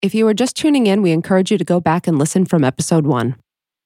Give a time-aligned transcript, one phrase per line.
[0.00, 2.62] If you are just tuning in, we encourage you to go back and listen from
[2.62, 3.34] episode one.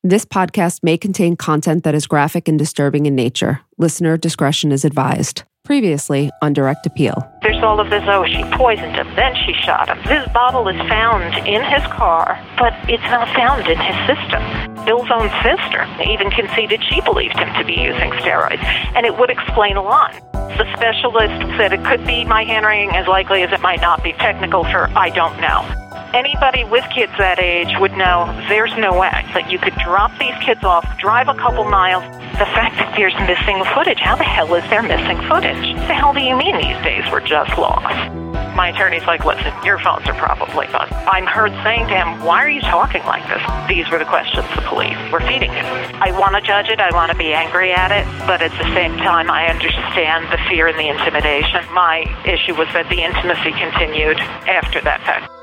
[0.02, 3.60] This podcast may contain content that is graphic and disturbing in nature.
[3.78, 5.45] Listener discretion is advised.
[5.64, 7.16] Previously on Direct Appeal.
[7.40, 9.96] There's all of this, oh, she poisoned him, then she shot him.
[10.04, 14.84] This bottle is found in his car, but it's not found in his system.
[14.84, 18.62] Bill's own sister even conceded she believed him to be using steroids,
[18.95, 20.12] and it would explain a lot.
[20.32, 24.12] The specialist said it could be my handwriting as likely as it might not be
[24.12, 25.82] technical for I don't know
[26.15, 30.35] anybody with kids that age would know there's no way that you could drop these
[30.45, 32.04] kids off, drive a couple miles.
[32.38, 35.74] The fact that there's missing footage, how the hell is there missing footage?
[35.88, 38.13] The hell do you mean these days we're just lost?
[38.57, 40.93] My attorney's like, listen, your phones are probably bugged.
[40.93, 43.41] I'm heard saying to him, why are you talking like this?
[43.69, 45.65] These were the questions the police were feeding him.
[45.97, 46.79] I want to judge it.
[46.79, 48.04] I want to be angry at it.
[48.26, 51.65] But at the same time, I understand the fear and the intimidation.
[51.73, 55.41] My issue was that the intimacy continued after that fact.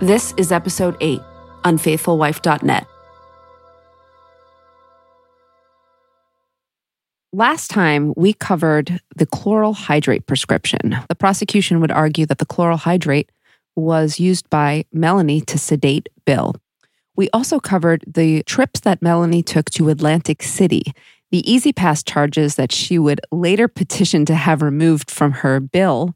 [0.00, 1.22] This is episode 8,
[1.64, 2.86] unfaithfulwife.net.
[7.32, 10.98] Last time, we covered the chloral hydrate prescription.
[11.08, 13.32] The prosecution would argue that the chloral hydrate
[13.74, 16.56] was used by Melanie to sedate Bill.
[17.16, 20.92] We also covered the trips that Melanie took to Atlantic City,
[21.30, 26.14] the E-ZPass charges that she would later petition to have removed from her bill,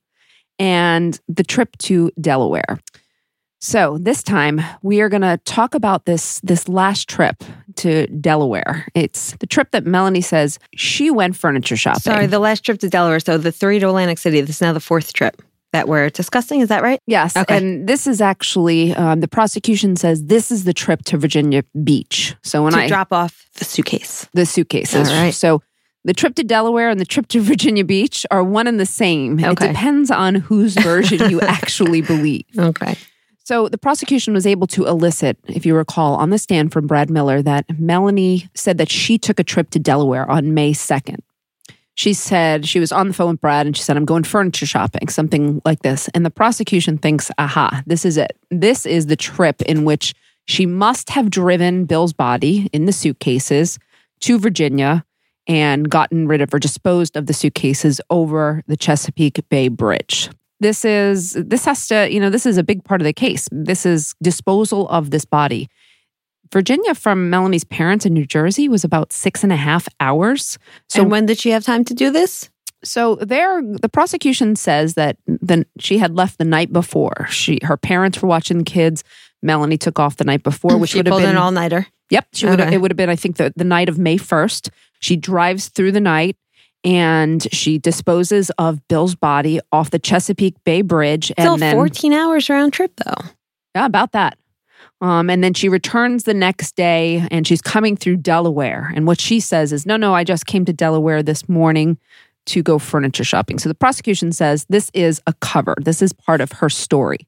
[0.59, 2.79] and the trip to Delaware.
[3.61, 7.45] So this time we are going to talk about this this last trip
[7.77, 8.89] to Delaware.
[8.95, 12.01] It's the trip that Melanie says she went furniture shopping.
[12.01, 13.21] Sorry, the last trip to Delaware.
[13.21, 14.41] So the three to Atlantic City.
[14.41, 16.61] This is now the fourth trip that we're discussing.
[16.61, 17.01] Is that right?
[17.07, 17.37] Yes.
[17.37, 17.57] Okay.
[17.57, 22.35] And this is actually um, the prosecution says this is the trip to Virginia Beach.
[22.43, 25.11] So when to I drop off the suitcase, the suitcases.
[25.11, 25.35] All right.
[25.35, 25.63] So
[26.05, 29.39] the trip to Delaware and the trip to Virginia Beach are one and the same.
[29.39, 32.47] It depends on whose version you actually believe.
[32.59, 32.97] okay.
[33.51, 37.11] So the prosecution was able to elicit, if you recall, on the stand from Brad
[37.11, 41.17] Miller that Melanie said that she took a trip to Delaware on May 2nd.
[41.97, 44.67] She said she was on the phone with Brad and she said, I'm going furniture
[44.67, 46.07] shopping, something like this.
[46.15, 48.39] And the prosecution thinks, aha, this is it.
[48.53, 50.15] This is the trip in which
[50.47, 53.81] she must have driven Bill's body in the suitcases
[54.21, 55.05] to Virginia
[55.49, 60.85] and gotten rid of or disposed of the suitcases over the Chesapeake Bay Bridge this
[60.85, 63.85] is this has to you know this is a big part of the case this
[63.85, 65.69] is disposal of this body
[66.53, 71.03] virginia from melanie's parents in new jersey was about six and a half hours so
[71.03, 72.51] and when did she have time to do this?
[72.83, 77.77] so there the prosecution says that then she had left the night before she her
[77.77, 79.05] parents were watching the kids
[79.43, 81.87] melanie took off the night before which she would have been an all nighter.
[82.11, 82.61] Yep, she would.
[82.61, 82.75] Okay.
[82.75, 84.71] It would have been, I think, the, the night of May first.
[84.99, 86.37] She drives through the night
[86.85, 92.13] and she disposes of Bill's body off the Chesapeake Bay Bridge, Still and then 14
[92.13, 93.25] hours round trip though.
[93.75, 94.37] yeah, about that.
[95.03, 98.93] Um, and then she returns the next day, and she's coming through Delaware.
[98.95, 101.97] And what she says is, "No, no, I just came to Delaware this morning
[102.47, 105.75] to go furniture shopping." So the prosecution says this is a cover.
[105.81, 107.27] This is part of her story.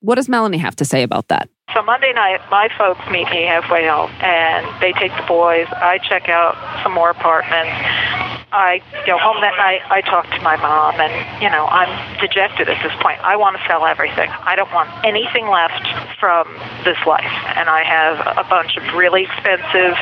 [0.00, 1.48] What does Melanie have to say about that?
[1.74, 5.66] So Monday night, my folks meet me halfway home, and they take the boys.
[5.72, 8.29] I check out some more apartments.
[8.52, 9.82] I go home that night.
[9.86, 13.22] I talk to my mom, and you know I'm dejected at this point.
[13.22, 14.28] I want to sell everything.
[14.42, 15.86] I don't want anything left
[16.18, 16.50] from
[16.82, 19.94] this life, and I have a bunch of really expensive,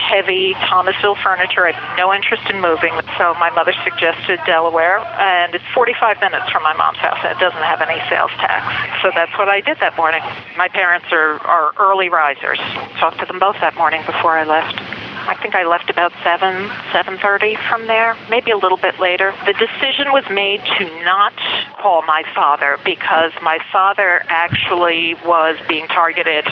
[0.00, 1.68] heavy Thomasville furniture.
[1.68, 2.96] I have no interest in moving.
[3.20, 7.40] So my mother suggested Delaware, and it's 45 minutes from my mom's house, and it
[7.40, 8.64] doesn't have any sales tax.
[9.04, 10.24] So that's what I did that morning.
[10.56, 12.58] My parents are, are early risers.
[12.96, 14.99] Talked to them both that morning before I left.
[15.28, 19.34] I think I left about seven, seven thirty from there, maybe a little bit later.
[19.46, 21.34] The decision was made to not
[21.80, 26.44] call my father because my father actually was being targeted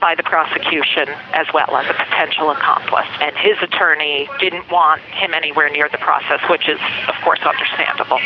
[0.00, 5.34] by the prosecution as well as a potential accomplice, and his attorney didn't want him
[5.34, 6.78] anywhere near the process, which is
[7.08, 8.18] of course, understandable.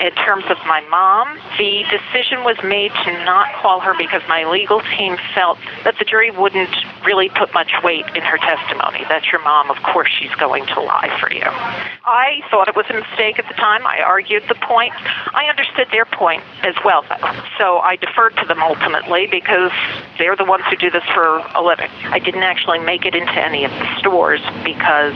[0.00, 4.44] In terms of my mom, the decision was made to not call her because my
[4.44, 6.74] legal team felt that the jury wouldn't
[7.04, 9.04] really put much weight in her testimony.
[9.20, 11.44] That's your mom, of course, she's going to lie for you.
[11.44, 13.86] I thought it was a mistake at the time.
[13.86, 14.94] I argued the point.
[14.96, 17.20] I understood their point as well, though.
[17.58, 19.72] So I deferred to them ultimately because
[20.16, 21.90] they're the ones who do this for a living.
[22.08, 25.12] I didn't actually make it into any of the stores because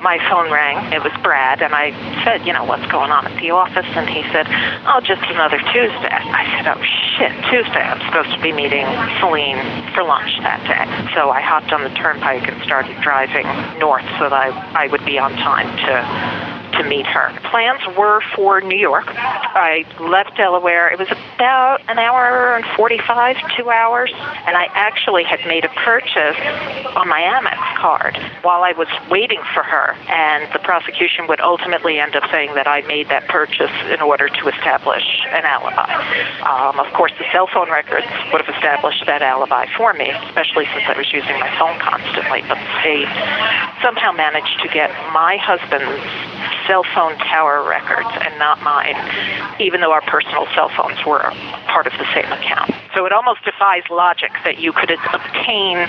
[0.00, 0.92] my phone rang.
[0.92, 1.92] It was Brad, and I
[2.24, 3.88] said, you know, what's going on at the office?
[3.92, 4.48] And he said,
[4.88, 6.16] oh, just another Tuesday.
[6.16, 6.80] I said, oh,
[7.20, 7.84] shit, Tuesday.
[7.84, 8.88] I'm supposed to be meeting
[9.20, 9.60] Celine
[9.92, 10.88] for lunch that day.
[11.12, 13.33] So I hopped on the turnpike and started driving
[13.78, 17.32] north so that I, I would be on time to to meet her.
[17.50, 19.06] Plans were for New York.
[19.08, 20.92] I left Delaware.
[20.92, 25.68] It was about an hour and 45, two hours, and I actually had made a
[25.68, 26.36] purchase
[26.96, 31.98] on my Amex card while I was waiting for her, and the prosecution would ultimately
[31.98, 35.90] end up saying that I made that purchase in order to establish an alibi.
[36.42, 40.66] Um, of course, the cell phone records would have established that alibi for me, especially
[40.72, 43.10] since I was using my phone constantly, but the state
[43.82, 46.00] somehow managed to get my husband's
[46.66, 48.96] cell phone tower records and not mine,
[49.60, 51.20] even though our personal cell phones were
[51.66, 52.72] part of the same account.
[52.94, 55.88] So it almost defies logic that you could obtain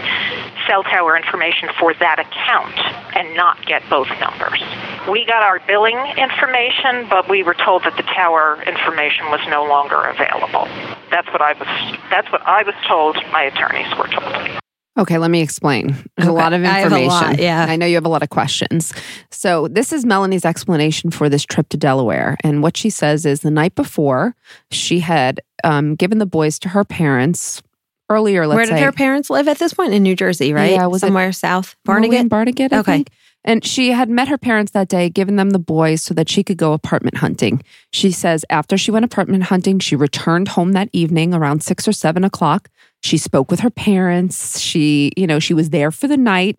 [0.68, 2.75] cell tower information for that account
[3.16, 4.62] and not get both numbers.
[5.10, 9.63] We got our billing information, but we were told that the tower information was no
[9.63, 10.66] longer available.
[11.12, 11.68] That's what I was
[12.10, 14.64] that's what I was told, my attorneys were told.
[14.97, 15.88] Okay, let me explain.
[16.15, 17.09] There's Okay, a lot of I information.
[17.09, 17.65] lot, yeah.
[17.68, 18.94] I know you have a lot of questions.
[19.30, 22.38] So, this is Melanie's explanation for this trip to Delaware.
[22.44, 24.36] And what she says is the night before,
[24.71, 27.62] she had um, given the boys to her parents
[28.09, 28.83] earlier, let's Where did say.
[28.83, 29.94] her parents live at this point?
[29.94, 30.71] In New Jersey, right?
[30.71, 31.75] Yeah, was it Somewhere south.
[31.86, 32.30] Barnegat?
[32.30, 32.69] Barnegat?
[32.69, 32.92] Barnegat, I Okay.
[32.94, 33.09] think.
[33.47, 36.42] And she had met her parents that day, given them the boys so that she
[36.44, 37.62] could go apartment hunting.
[37.92, 41.92] She says after she went apartment hunting, she returned home that evening around six or
[41.92, 42.69] seven o'clock.
[43.06, 44.60] She spoke with her parents.
[44.60, 46.57] She, you know, she was there for the night.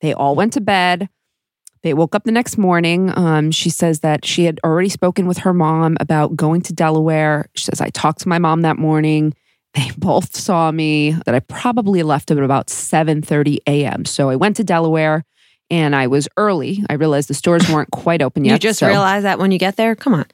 [0.00, 1.10] They all went to bed.
[1.82, 3.12] They woke up the next morning.
[3.14, 7.50] Um, she says that she had already spoken with her mom about going to Delaware.
[7.54, 9.34] She says, I talked to my mom that morning.
[9.74, 14.06] They both saw me that I probably left at about 7:30 a.m.
[14.06, 15.26] So I went to Delaware
[15.68, 16.82] and I was early.
[16.88, 18.52] I realized the stores weren't quite open yet.
[18.52, 19.94] You just so realize that when you get there?
[19.94, 20.24] Come on.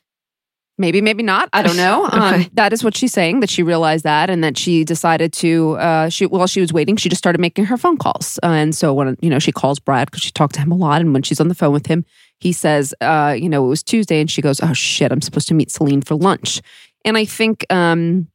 [0.78, 1.48] Maybe, maybe not.
[1.52, 2.06] I don't know.
[2.12, 2.48] Um, Okay.
[2.54, 3.40] that is what she's saying.
[3.40, 5.72] That she realized that, and that she decided to.
[5.78, 8.38] Uh, she while she was waiting, she just started making her phone calls.
[8.42, 11.00] and so when you know she calls Brad because she talked to him a lot,
[11.00, 12.04] and when she's on the phone with him,
[12.38, 15.48] he says, uh, you know, it was Tuesday, and she goes, "Oh shit, I'm supposed
[15.48, 16.60] to meet Celine for lunch."
[17.04, 17.66] And I think.
[17.70, 18.28] Um,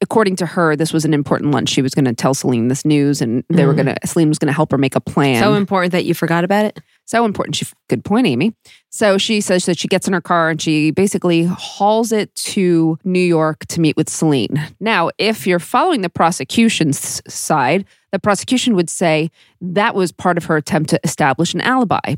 [0.00, 1.68] According to her, this was an important lunch.
[1.68, 3.84] She was going to tell Celine this news, and they were Mhm.
[3.84, 4.06] going to.
[4.06, 5.42] Celine was going to help her make a plan.
[5.42, 6.80] So important that you forgot about it?
[7.06, 7.56] So important.
[7.56, 8.54] She, good point, Amy.
[8.90, 12.98] So she says that she gets in her car and she basically hauls it to
[13.04, 14.62] New York to meet with Celine.
[14.80, 19.30] Now, if you're following the prosecution's side, the prosecution would say
[19.60, 22.14] that was part of her attempt to establish an alibi.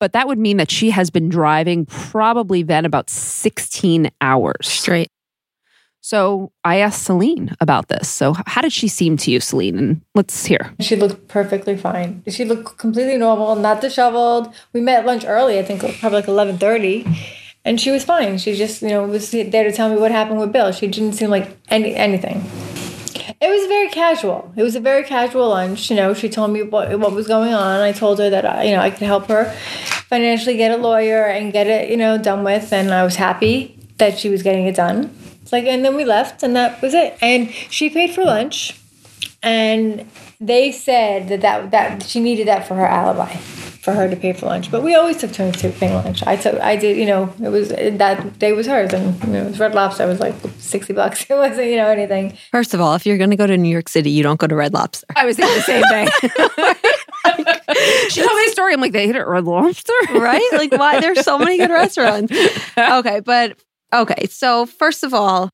[0.00, 4.66] But that would mean that she has been driving probably then about 16 hours.
[4.66, 5.08] Straight.
[6.04, 8.10] So I asked Celine about this.
[8.10, 9.78] So, how did she seem to you, Celine?
[9.78, 10.74] And let's hear.
[10.78, 12.22] She looked perfectly fine.
[12.28, 14.52] She looked completely normal, not disheveled.
[14.74, 17.06] We met lunch early, I think probably like eleven thirty,
[17.64, 18.36] and she was fine.
[18.36, 20.72] She just, you know, was there to tell me what happened with Bill.
[20.72, 22.44] She didn't seem like any anything.
[23.40, 24.52] It was very casual.
[24.56, 25.88] It was a very casual lunch.
[25.88, 27.80] You know, she told me what what was going on.
[27.80, 29.50] I told her that I, you know I could help her
[30.10, 33.78] financially get a lawyer and get it you know done with, and I was happy
[33.96, 35.23] that she was getting it done.
[35.44, 37.18] It's like, and then we left, and that was it.
[37.20, 38.80] And she paid for lunch
[39.42, 40.08] and
[40.40, 44.32] they said that, that that she needed that for her alibi for her to pay
[44.32, 47.04] for lunch but we always took turns to paying lunch i took i did you
[47.04, 50.06] know it was that day was hers and you know, it was red lobster it
[50.06, 53.30] was like 60 bucks it wasn't you know anything First of all, if you're going
[53.30, 55.06] to go to New York City, you don't go to Red Lobster.
[55.16, 56.08] I was thinking the same thing.
[58.10, 58.72] she told me a story.
[58.72, 59.92] I'm like, they hit it at Red Lobster.
[60.14, 60.48] right?
[60.52, 61.00] Like, why?
[61.00, 62.32] There's so many good restaurants.
[62.78, 63.58] Okay, but
[63.94, 64.26] okay.
[64.30, 65.50] So, first of all,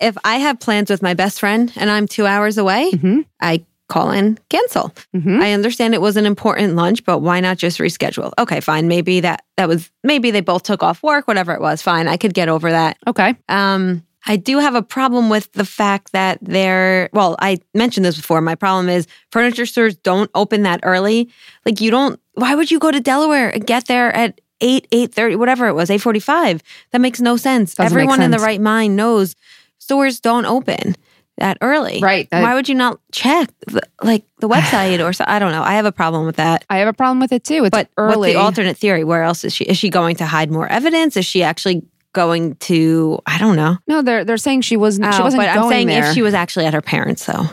[0.00, 3.24] if I have plans with my best friend and I'm two hours away, Mhm.
[3.40, 4.94] I call in cancel.
[5.14, 5.42] Mhm.
[5.42, 8.32] I understand it was an important lunch, but why not just reschedule?
[8.38, 8.86] Okay, fine.
[8.88, 11.82] Maybe that that was maybe they both took off work, whatever it was.
[11.82, 12.96] Fine, I could get over that.
[13.08, 13.34] Okay.
[13.48, 18.16] Um, I do have a problem with the fact that they're, well, I mentioned this
[18.16, 18.40] before.
[18.42, 21.28] My problem is furniture stores don't open that early.
[21.64, 25.36] Like you don't, why would you go to Delaware and get there at 8, 8.30,
[25.36, 26.60] whatever it was, 8.45?
[26.92, 27.74] That makes no sense.
[27.74, 29.34] Doesn't Everyone in the right mind knows
[29.78, 30.94] stores don't open.
[31.38, 32.00] that early.
[32.02, 32.28] Right.
[32.32, 35.24] I- Why would you not check the, like the website or so?
[35.26, 35.62] I don't know.
[35.62, 36.64] I have a problem with that.
[36.68, 37.64] I have a problem with it too.
[37.64, 38.16] It's But early.
[38.18, 39.04] what's the alternate theory?
[39.04, 39.64] Where else is she?
[39.64, 41.16] Is she going to hide more evidence?
[41.16, 43.20] Is she actually going to?
[43.24, 43.78] I don't know.
[43.86, 45.14] no, they're they're saying she wasn't.
[45.14, 46.08] she Oh, wasn't but I'm saying there.
[46.08, 47.46] if she was actually at her parents, though,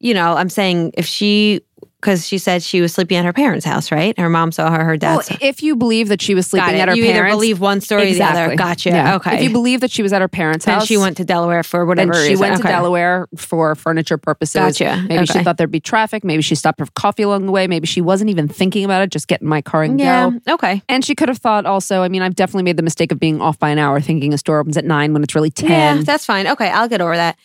[0.00, 1.60] you know, I'm saying if she,
[2.00, 4.16] because she said she was sleeping at her parents' house, right?
[4.18, 5.14] Her mom saw her, her dad.
[5.14, 7.60] Well, saw- if you believe that she was sleeping at her you parents, either believe
[7.60, 8.54] one story or the other.
[8.54, 8.90] Gotcha.
[8.90, 9.16] Yeah.
[9.16, 9.36] Okay.
[9.36, 11.62] If you believe that she was at her parents' then house, she went to Delaware
[11.64, 12.12] for whatever.
[12.12, 12.48] then she reason.
[12.50, 14.54] went to Delaware for furniture purposes.
[14.78, 15.04] Gotcha.
[15.08, 16.22] Maybe she thought there'd be traffic.
[16.24, 17.66] Maybe she stopped for coffee along the way.
[17.66, 19.10] Maybe she wasn't even thinking about it.
[19.10, 20.30] Just get in my car and Yeah.
[20.46, 20.54] go.
[20.54, 20.82] Okay.
[20.88, 22.02] And she could have thought also.
[22.02, 24.38] I mean, I've definitely made the mistake of being off by an hour, thinking a
[24.38, 25.96] store opens at nine when it's really ten.
[25.98, 26.46] Yeah, that's fine.
[26.46, 27.36] Okay, I'll get over that.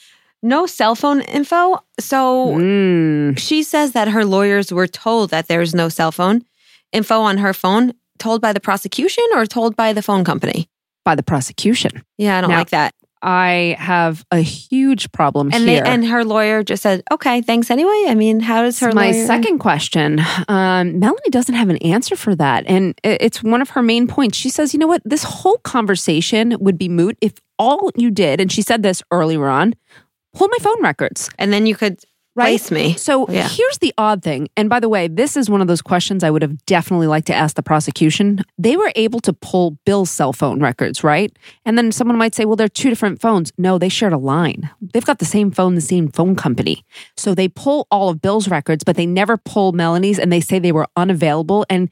[0.44, 1.80] No cell phone info.
[2.00, 3.38] So Mm.
[3.40, 6.42] she says that her lawyers were told that there's no cell phone
[6.92, 10.68] info on her phone, told by the prosecution or told by the phone company.
[11.06, 12.02] by the prosecution.
[12.18, 12.94] Yeah, I don't Now, like that.
[13.22, 15.82] I have a huge problem And here.
[15.84, 19.12] they, and her lawyer just said, "Okay, thanks anyway." I mean, how does her my
[19.12, 23.72] lawyer- second question um, melanie doesn't have an answer for that and it's one of
[23.72, 27.34] her main points she says you know what this whole conversation would be moot if
[27.60, 29.74] all you did and she said this earlier on
[30.34, 31.30] pull my phone records.
[31.38, 32.00] And then you could
[32.36, 32.46] right?
[32.60, 32.94] place me.
[32.96, 33.48] so Yeah.
[33.48, 34.48] here's the odd thing.
[34.58, 37.28] And by the way this is one of those questions i would have definitely liked
[37.28, 38.42] to ask the prosecution.
[38.58, 41.32] They were able to pull bill's cell phone records right?
[41.66, 43.52] And then someone might say well they're two different phones.
[43.58, 44.70] No they shared a line.
[44.82, 46.84] They've got the same phone the same phone company.
[47.16, 50.58] So they pull all of bill's records but they never pull melanie's and they say
[50.60, 51.66] they were unavailable.
[51.70, 51.90] And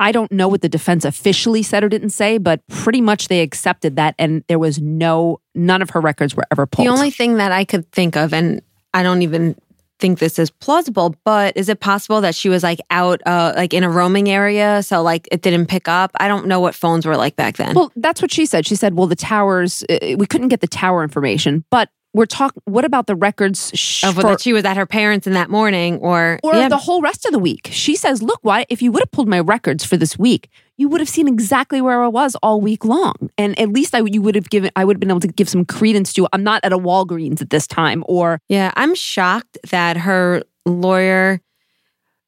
[0.00, 3.42] I don't know what the defense officially said or didn't say, but pretty much they
[3.42, 6.88] accepted that, and there was no, none of her records were ever pulled.
[6.88, 8.62] The only thing that I could think of, and
[8.94, 9.56] I don't even
[9.98, 13.74] think this is plausible, but is it possible that she was like out, uh, like
[13.74, 16.10] in a roaming area, so like it didn't pick up?
[16.18, 17.74] I don't know what phones were like back then.
[17.74, 18.66] Well, that's what she said.
[18.66, 22.62] She said, "Well, the towers, uh, we couldn't get the tower information, but we're talking.
[22.64, 25.32] What about the records sh- oh, of for- that she was at her parents in
[25.34, 28.66] that morning, or or yeah, the whole rest of the week?" She says, "Look, why?
[28.68, 31.80] If you would have pulled my records for this week, you would have seen exactly
[31.80, 34.70] where I was all week long, and at least I you would have given.
[34.76, 36.26] I would have been able to give some credence to.
[36.32, 38.72] I'm not at a Walgreens at this time, or yeah.
[38.76, 41.40] I'm shocked that her lawyer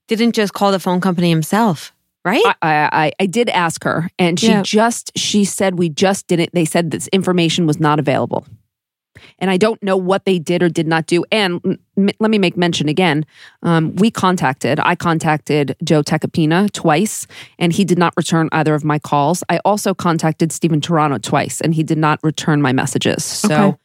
[0.08, 1.92] didn't just call the phone company himself,
[2.24, 2.42] right?
[2.44, 4.62] I, I, I- I did ask her, and she Yeah.
[4.62, 6.50] just she said we just didn't.
[6.52, 8.46] They said this information was not available,
[9.38, 11.24] and I don't know what they did or did not do.
[11.32, 11.60] And
[11.96, 13.24] m- let me make mention again:
[13.62, 17.26] um, we contacted, I contacted Joe Tacopina twice,
[17.58, 19.42] and he did not return either of my calls.
[19.48, 23.24] I also contacted Stephen Turano twice, and he did not return my messages.
[23.24, 23.54] So.
[23.54, 23.76] Okay.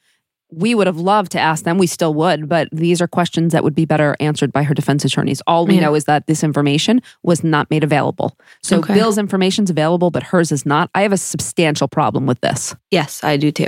[0.50, 1.77] We would have loved to ask them.
[1.77, 5.03] We still would, but these are questions that would be better answered by her defense
[5.03, 5.41] attorneys.
[5.46, 5.82] All we Yeah.
[5.82, 8.38] know is that this information was not made available.
[8.63, 8.94] So Okay.
[8.94, 10.89] Bill's information's available, but hers is not.
[10.96, 12.74] I have a substantial problem with this.
[12.91, 13.67] yes, I do too.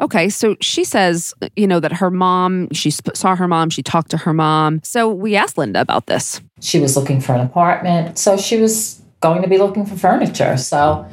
[0.00, 4.10] Okay, so she says, you know, that her mom, she saw her mom, she talked
[4.10, 4.80] to her mom.
[4.82, 6.40] So we asked Linda about this.
[6.60, 10.56] She was looking for an apartment, so she was going to be looking for furniture.
[10.56, 11.08] So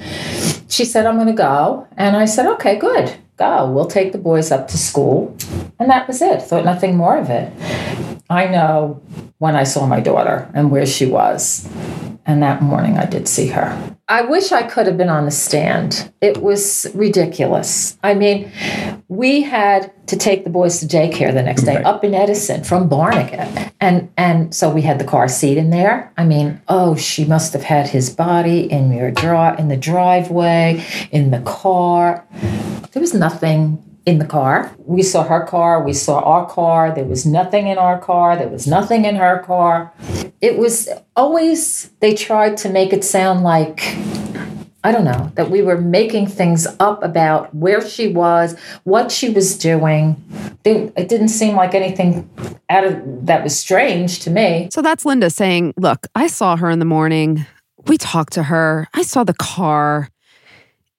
[0.67, 1.87] she said, I'm going to go.
[1.95, 3.71] And I said, okay, good, go.
[3.71, 5.35] We'll take the boys up to school.
[5.79, 6.41] And that was it.
[6.41, 7.51] Thought nothing more of it.
[8.29, 9.01] I know
[9.39, 11.67] when I saw my daughter and where she was.
[12.25, 13.97] And that morning I did see her.
[14.07, 16.13] I wish I could have been on the stand.
[16.21, 17.97] It was ridiculous.
[18.03, 18.51] I mean,
[19.07, 22.89] we had to take the boys to daycare the next day up in Edison from
[22.89, 23.73] Barnegat.
[23.79, 26.13] And and so we had the car seat in there.
[26.17, 30.85] I mean, oh, she must have had his body in your draw in the driveway,
[31.11, 32.25] in the car.
[32.91, 34.75] There was nothing in the car.
[34.79, 36.93] We saw her car, we saw our car.
[36.93, 39.93] There was nothing in our car, there was nothing in her car.
[40.41, 43.95] It was always, they tried to make it sound like,
[44.83, 49.29] I don't know, that we were making things up about where she was, what she
[49.29, 50.21] was doing.
[50.65, 52.29] It didn't seem like anything
[52.69, 54.69] out of that was strange to me.
[54.73, 57.45] So that's Linda saying, Look, I saw her in the morning.
[57.87, 58.87] We talked to her.
[58.93, 60.09] I saw the car.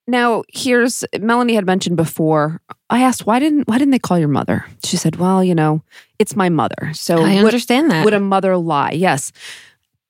[0.06, 2.60] Now, here's Melanie had mentioned before.
[2.90, 4.64] I asked, why didn't why didn't they call your mother?
[4.84, 5.82] She said, Well, you know,
[6.18, 6.90] it's my mother.
[6.92, 8.04] So I would- understand that.
[8.04, 8.92] Would a mother lie?
[8.92, 9.32] Yes.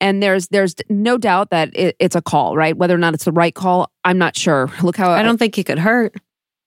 [0.00, 2.76] And there's there's no doubt that it, it's a call, right?
[2.76, 4.70] Whether or not it's the right call, I'm not sure.
[4.82, 6.14] Look how I don't think it could hurt.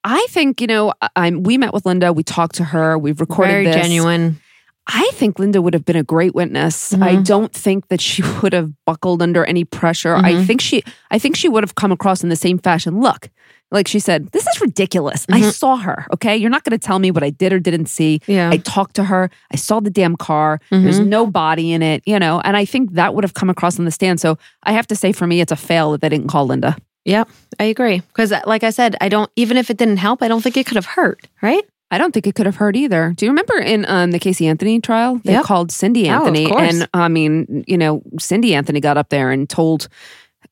[0.03, 0.93] I think you know.
[1.01, 1.43] I- I'm.
[1.43, 2.13] We met with Linda.
[2.13, 2.97] We talked to her.
[2.97, 3.75] We've recorded Very this.
[3.75, 4.39] genuine.
[4.87, 6.93] I think Linda would have been a great witness.
[6.93, 7.23] I mm-hmm.
[7.23, 10.15] don't think that she would have buckled under any pressure.
[10.15, 10.43] I mm-hmm.
[10.43, 12.99] think she I think she would have come across in the same fashion.
[12.99, 13.29] Look,
[13.71, 15.25] like she said, this is ridiculous.
[15.29, 15.49] I mm-hmm.
[15.49, 16.37] saw her, okay?
[16.37, 18.21] You're not going to tell me what I did or didn't see.
[18.27, 18.49] Yeah.
[18.51, 19.31] I talked to her.
[19.51, 20.59] I saw the damn car.
[20.69, 23.79] There's no body in it, you know, and I think that would have come across
[23.79, 24.21] on the stand.
[24.21, 26.77] So I have to say for me it's a fail that they didn't call Linda.
[27.05, 27.25] Yeah,
[27.59, 27.99] I agree.
[27.99, 29.29] Because, like I said, I don't.
[29.35, 31.27] Even if it didn't help, I don't think it could have hurt.
[31.41, 31.63] Right?
[31.95, 33.13] I don't think it could have hurt either.
[33.15, 35.19] Do you remember in um, the Casey Anthony trial?
[35.23, 35.45] They Yep.
[35.45, 36.47] called Cindy Oh, Anthony.
[36.49, 36.73] course.
[36.73, 39.87] and I mean, you know, Cindy Anthony got up there and told,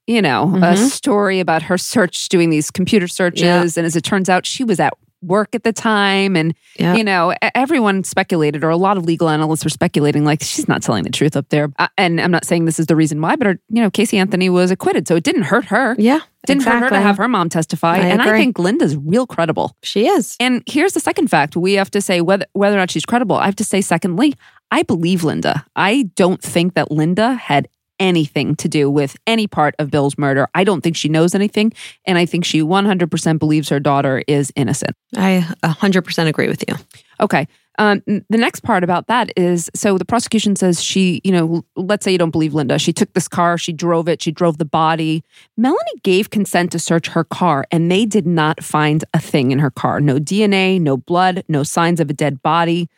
[0.07, 0.77] you know, a Mhm.
[0.89, 3.77] story about her search, doing these computer searches.
[3.77, 4.93] And as it turns out, she was at
[5.23, 6.35] work at the time.
[6.35, 6.95] And, Yeah.
[6.95, 10.81] you know, everyone speculated, or a lot of legal analysts were speculating, like, she's not
[10.81, 11.69] telling the truth up there.
[11.79, 14.17] Uh, and I'm not saying this is the reason why, but, her, you know, Casey
[14.17, 15.07] Anthony was acquitted.
[15.07, 15.95] So it didn't hurt her.
[15.97, 16.19] Yeah.
[16.45, 17.95] Didn't hurt her to have her mom testify.
[17.95, 19.77] I and I think Linda's real credible.
[19.81, 20.35] She is.
[20.41, 21.55] And here's the second fact.
[21.55, 23.37] We have to say whether whether or not she's credible.
[23.37, 24.35] I have to say, secondly,
[24.69, 25.65] I believe Linda.
[25.77, 27.69] I don't think that Linda had
[28.03, 30.47] anything to do with any part of Bill's murder.
[30.53, 31.71] I don't think she knows anything.
[32.05, 34.95] And I think she 100% believes her daughter is innocent.
[35.15, 36.75] I 100% agree with you.
[37.21, 37.47] Okay.
[37.79, 42.03] Um, the next part about that is so the prosecution says she, you know, let's
[42.03, 42.77] say you don't believe Linda.
[42.77, 45.23] She took this car, she drove it, she drove the body.
[45.57, 49.57] Melanie gave consent to search her car, and they did not find a thing in
[49.57, 52.89] her car no DNA, no blood, no signs of a dead body.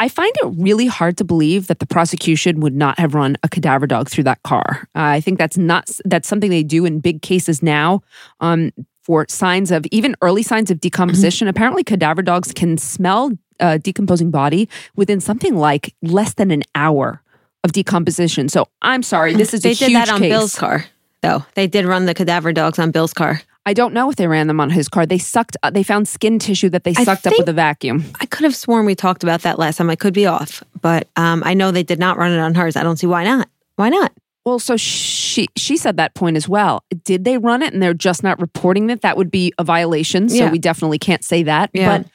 [0.00, 3.48] I find it really hard to believe that the prosecution would not have run a
[3.48, 4.88] cadaver dog through that car.
[4.94, 8.02] Uh, I think that's not that's something they do in big cases now.
[8.40, 8.70] Um,
[9.02, 11.48] for signs of even early signs of decomposition.
[11.48, 17.22] Apparently, cadaver dogs can smell a decomposing body within something like less than an hour
[17.64, 18.48] of decomposition.
[18.50, 20.30] So I'm sorry, this is They a did that on case.
[20.30, 20.84] Bill's car,
[21.22, 21.44] though.
[21.54, 23.40] They did run the cadaver dogs on Bill's car.
[23.66, 25.04] I don't know if they ran them on his car.
[25.04, 25.56] They sucked.
[25.62, 28.04] Uh, they found skin tissue that they sucked up with a vacuum.
[28.20, 29.90] I could have sworn we talked about that last time.
[29.90, 32.76] I could be off, but um, I know they did not run it on hers.
[32.76, 33.48] I don't see why not.
[33.76, 34.12] Why not?
[34.44, 36.82] Well, so she she said that point as well.
[37.04, 39.02] Did they run it and they're just not reporting it?
[39.02, 40.30] That would be a violation.
[40.30, 40.50] So Yeah.
[40.50, 41.68] we definitely can't say that.
[41.74, 41.98] Yeah.
[41.98, 42.06] But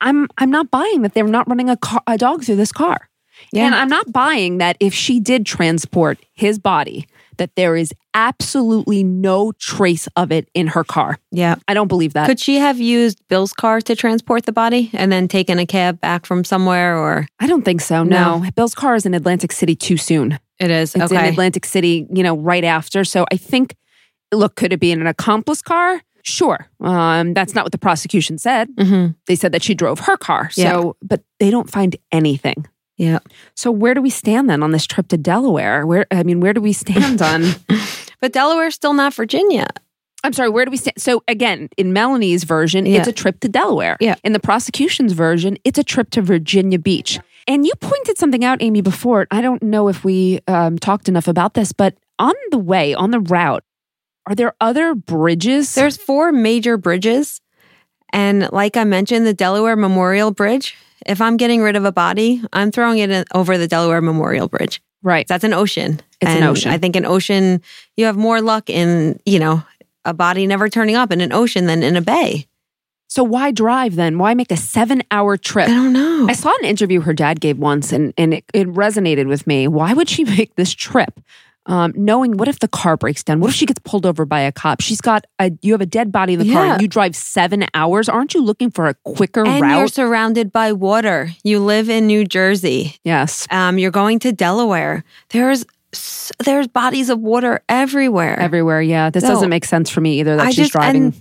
[0.00, 3.08] I'm I'm not buying that they're not running a car a dog through this car.
[3.52, 3.66] Yeah.
[3.66, 9.04] And I'm not buying that if she did transport his body, that there is absolutely
[9.04, 11.18] no trace of it in her car.
[11.30, 11.56] Yeah.
[11.68, 12.26] I don't believe that.
[12.26, 16.00] Could she have used Bill's car to transport the body and then taken a cab
[16.00, 18.02] back from somewhere or I don't think so.
[18.04, 18.42] No.
[18.56, 20.38] Bill's car is in Atlantic City too soon.
[20.58, 20.94] it is?
[20.96, 21.18] It's in.
[21.18, 23.04] Atlantic City, you know, right after.
[23.04, 23.76] So I think,
[24.32, 26.00] look, could it be in an accomplice car?
[26.22, 26.66] Sure.
[26.80, 28.68] Um, that's not what the prosecution said.
[28.76, 29.14] Mhm.
[29.26, 30.48] They said that she drove her car.
[30.50, 30.92] So, Yeah.
[31.02, 32.66] but they don't find anything.
[32.96, 33.18] Yeah.
[33.54, 35.86] So where do we stand then on this trip to Delaware?
[35.86, 37.42] Where I mean, where do we stand on?
[38.20, 39.66] But Delaware's still not Virginia.
[40.24, 41.00] I'm sorry, where do we stand?
[41.00, 42.98] So again, in Melanie's version, Yeah.
[42.98, 43.96] it's a trip to Delaware.
[44.00, 44.16] Yeah.
[44.24, 47.20] In the prosecution's version, it's a trip to Virginia Beach.
[47.46, 49.28] And you pointed something out, Amy, before.
[49.30, 53.12] I don't know if we um, talked enough about this, but on the way, on
[53.12, 53.62] the route,
[54.26, 55.74] are there other bridges?
[55.74, 57.40] There's four major bridges.
[58.12, 60.76] And like I mentioned, the Delaware Memorial Bridge,
[61.06, 64.80] if I'm getting rid of a body, I'm throwing it over the Delaware Memorial Bridge.
[65.02, 65.26] Right.
[65.26, 66.00] That's an ocean.
[66.20, 66.70] It's an ocean.
[66.70, 67.62] I think an ocean,
[67.96, 69.62] you have more luck in, you know,
[70.04, 72.46] a body never turning up in an ocean than in a bay.
[73.08, 74.18] So why drive then?
[74.18, 75.68] Why make a seven-hour trip?
[75.68, 76.26] I don't know.
[76.28, 79.68] I saw an interview her dad gave once, and and it, it resonated with me.
[79.68, 81.20] Why would she make this trip?
[81.68, 83.40] Um, knowing what if the car breaks down?
[83.40, 84.80] What if she gets pulled over by a cop?
[84.80, 87.66] She's got a you have a dead body in the car, and you drive seven
[87.74, 88.08] hours.
[88.08, 91.30] Aren't you looking for a quicker and you're surrounded by water.
[91.42, 92.96] You live in New Jersey.
[93.04, 95.02] yes, Um, you're going to Delaware.
[95.30, 95.64] There's
[96.44, 98.38] there's bodies of water everywhere.
[98.38, 98.82] everywhere.
[98.82, 99.30] Yeah, this No.
[99.30, 100.36] doesn't make sense for me either.
[100.36, 101.04] That I she's just driving.
[101.04, 101.20] and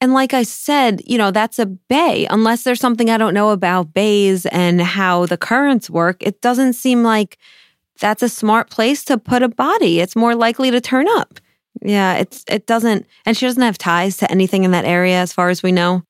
[0.00, 2.26] and like I said, you know, that's a bay.
[2.28, 6.74] Unless there's something I don't know about bays and how the currents work, it doesn't
[6.74, 7.38] seem like
[8.00, 10.00] that's a smart place to put a body.
[10.00, 11.38] It's more likely to turn up.
[11.82, 15.32] Yeah, it's it doesn't and she doesn't have ties to anything in that area as
[15.32, 16.02] far as we know.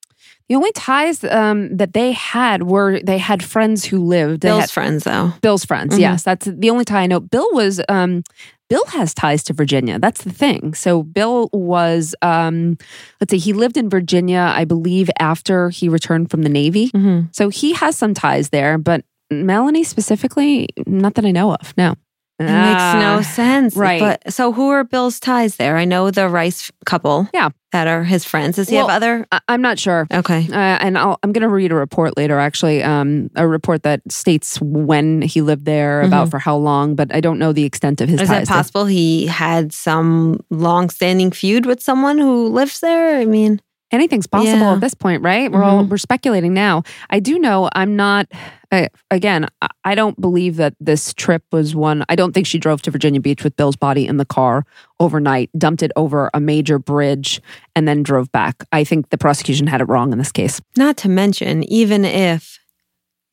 [0.49, 4.43] the only ties um, that they had were they had friends who lived.
[4.43, 5.33] They Bill's had- friends though.
[5.43, 5.95] Bill's friends.
[5.97, 6.01] Mhm.
[6.01, 7.19] Yes, that's the only tie I know.
[7.21, 8.23] Bill was um
[8.69, 9.99] Bill has ties to Virginia.
[9.99, 10.75] That's the thing.
[10.75, 12.79] So Bill was um
[13.21, 16.91] let's see, he lived in Virginia, I believe, after he returned from the Navy.
[16.91, 17.27] Mm-hmm.
[17.33, 21.75] So he has some ties there, but Melanie specifically, not that I know of.
[21.77, 21.95] No.
[22.39, 23.75] It makes no Ah, sense.
[23.77, 23.99] right.
[23.99, 25.79] But so who are Bill's ties there?
[25.79, 27.27] I know the Rice couple.
[27.33, 27.49] Yeah.
[27.73, 28.57] That are his friends.
[28.57, 30.07] Does he Well, have other I- I'm not sure.
[30.13, 30.47] Okay.
[30.53, 34.03] Uh, and I'll, I'm going to read a report later, actually, um, a report that
[34.11, 38.03] states when he lived there, about for how long, but I don't know the extent
[38.03, 38.33] of his Mm-hmm.
[38.35, 43.17] Is it possible he had some long-standing feud with someone who lives there?
[43.17, 43.61] I mean,
[43.93, 44.73] anything's possible Yeah.
[44.75, 45.51] at this point, right?
[45.51, 45.89] We're all Mhm.
[45.89, 46.83] we're speculating now.
[47.09, 48.27] I do know I'm not.
[48.73, 52.05] Uh, again, I- I don't believe that this trip was one.
[52.09, 54.65] I don't think she drove to Virginia Beach with Bill's body in the car
[54.99, 57.41] overnight, dumped it over a major bridge,
[57.77, 58.65] and then drove back.
[58.73, 60.61] I think the prosecution had it wrong in this case.
[60.77, 62.59] not to mention, even if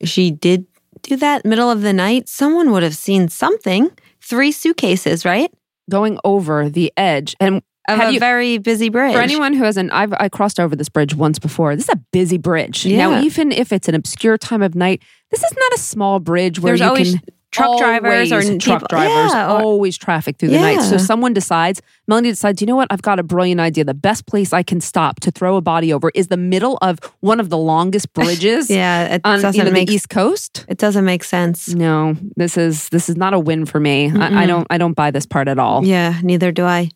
[0.04, 0.66] she did
[1.02, 3.90] do that middle of the night, someone would have seen something.
[4.22, 5.50] Three suitcases, right?
[5.90, 9.12] Going over the edge, and of Have a you- very busy bridge.
[9.12, 11.76] For anyone who hasn't, I've I crossed over this bridge once before.
[11.76, 12.86] This is a busy bridge.
[12.86, 15.02] Now, even if it's an obscure time of night,
[15.34, 18.80] this is not a small bridge where There's you always can truck drivers or truck
[18.82, 20.80] people- drivers yeah, or- always traffic through the night.
[20.82, 22.88] So someone decides, Melanie decides, you know what?
[22.90, 23.84] I've got a brilliant idea.
[23.84, 26.98] The best place I can stop to throw a body over is the middle of
[27.20, 30.64] one of the longest bridges yeah, it on doesn't you know, make the East Coast.
[30.68, 31.68] it doesn't make sense.
[31.74, 34.10] No, this is this is not a win for me.
[34.10, 35.84] I, I don't I don't buy this part at all.
[35.84, 36.90] Yeah, neither do I.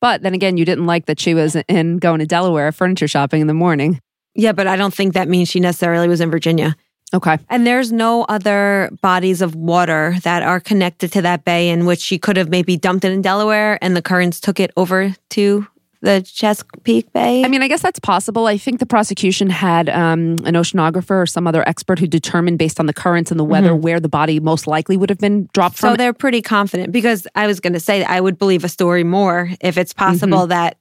[0.00, 3.40] But then again, you didn't like that she was in going to Delaware furniture shopping
[3.40, 4.00] in the morning.
[4.34, 6.76] Yeah, but I don't think that means she necessarily was in Virginia.
[7.14, 7.38] Okay.
[7.48, 12.00] And there's no other bodies of water that are connected to that bay in which
[12.00, 15.66] she could have maybe dumped it in Delaware and the currents took it over to
[16.00, 17.44] the Chesapeake Bay.
[17.44, 18.46] I mean, I guess that's possible.
[18.46, 22.78] I think the prosecution had um, an oceanographer or some other expert who determined based
[22.78, 25.78] on the currents and the weather where the body most likely would have been dropped
[25.78, 25.96] so from.
[25.96, 29.50] they're pretty confident because I was going to say I would believe a story more
[29.60, 30.78] if it's possible that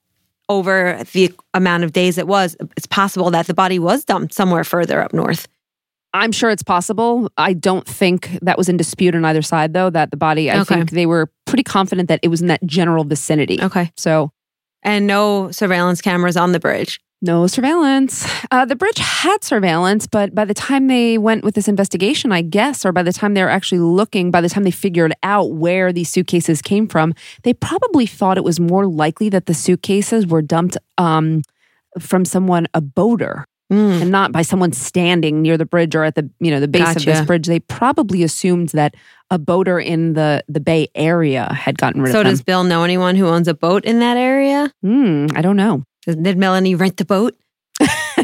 [0.50, 4.64] over the amount of days it was, it's possible that the body was dumped somewhere
[4.64, 5.48] further up north.
[6.14, 7.30] I'm sure it's possible.
[7.38, 10.60] I don't think that was in dispute on either side, though, that the body, I
[10.62, 10.76] Okay.
[10.76, 13.62] think they were pretty confident that it was in that general vicinity.
[13.62, 13.92] Okay.
[13.98, 14.32] So
[14.84, 17.00] And no surveillance cameras on the bridge.
[17.20, 18.28] No surveillance.
[18.52, 22.44] Uh, the bridge had surveillance, but by the time they went with this investigation, I
[22.44, 25.54] guess, or by the time they were actually looking, by the time they figured out
[25.54, 30.28] where these suitcases came from, they probably thought it was more likely that the suitcases
[30.28, 31.42] were dumped um,
[32.00, 34.02] from someone, a boater, Mm.
[34.04, 36.96] and not by someone standing near the bridge or at the you know the base
[36.96, 37.48] of this bridge.
[37.48, 38.96] They probably assumed that
[39.30, 42.32] a boater in the the Bay Area had gotten rid So of them.
[42.32, 44.72] does Bill know anyone who owns a boat in that area?
[44.82, 45.84] Hmm, I don't know.
[46.06, 47.36] Did Melanie rent the boat?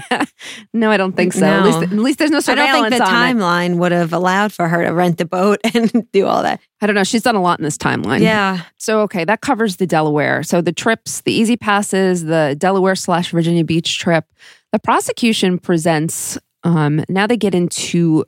[0.73, 1.45] no, I don't think so.
[1.45, 3.39] At, least, at least there's no I don't think the on it.
[3.39, 6.59] timeline would have allowed for her to rent the boat and do all that.
[6.81, 7.03] I don't know.
[7.03, 8.21] She's done a lot in this timeline.
[8.21, 8.61] Yeah.
[8.77, 10.43] So, okay, that covers the Delaware.
[10.43, 14.25] So, the trips, the easy passes, the Delaware slash Virginia Beach trip.
[14.71, 18.25] The prosecution presents, um, now they get into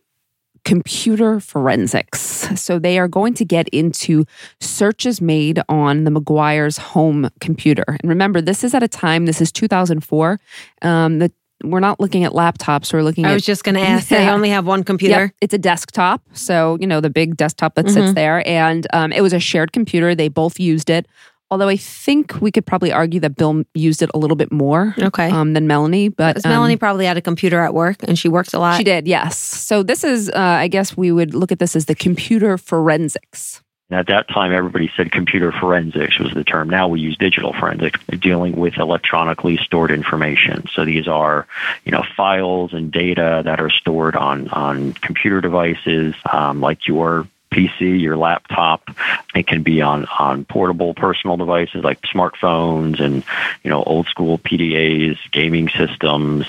[0.63, 2.19] computer forensics.
[2.55, 4.25] So, they are going to get into
[4.61, 7.85] searches made on the McGuire's home computer.
[7.87, 10.39] And remember, this is at a time, this is 2004.
[10.81, 11.31] Um, the,
[11.63, 14.09] we're not looking at laptops, we're looking at I at was just going to ask.
[14.09, 15.21] They only have one computer.
[15.21, 16.21] Yep, it's a desktop.
[16.33, 18.15] So, you know, the big desktop that sits Mhm.
[18.15, 18.47] there.
[18.47, 20.13] And um, it was a shared computer.
[20.15, 21.07] They both used it.
[21.51, 24.95] Although I think we could probably argue that Bill used it a little bit more
[24.99, 25.29] Okay.
[25.29, 26.09] um, than Melanie.
[26.09, 28.77] But um, Melanie probably had a computer at work and she worked a lot.
[28.77, 29.37] she did, yes.
[29.37, 33.61] So this is, uh, I guess we would look at this as the computer forensics.
[33.89, 36.69] And at that time, everybody said computer forensics was the term.
[36.69, 40.67] Now we use digital forensics, dealing with electronically stored information.
[40.73, 41.45] So these are,
[41.83, 47.27] you know, files and data that are stored on on computer devices, um, like your
[47.55, 48.89] PC, your laptop.
[49.33, 53.23] It can be on on portable personal devices like smartphones and
[53.63, 56.45] you know old school PDAs, gaming systems,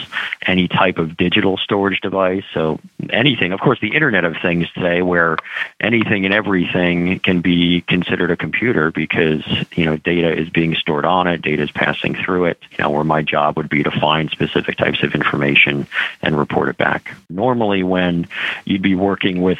[0.47, 2.43] any type of digital storage device.
[2.53, 5.37] So anything, of course, the Internet of Things today, where
[5.81, 9.45] anything and everything can be considered a computer because
[9.77, 12.59] you know data is being stored on it, data is passing through it.
[12.73, 15.87] You know, where my job would be to find specific types of information
[16.21, 17.15] and report it back.
[17.31, 18.27] Normally, when
[18.65, 19.59] you'd be working with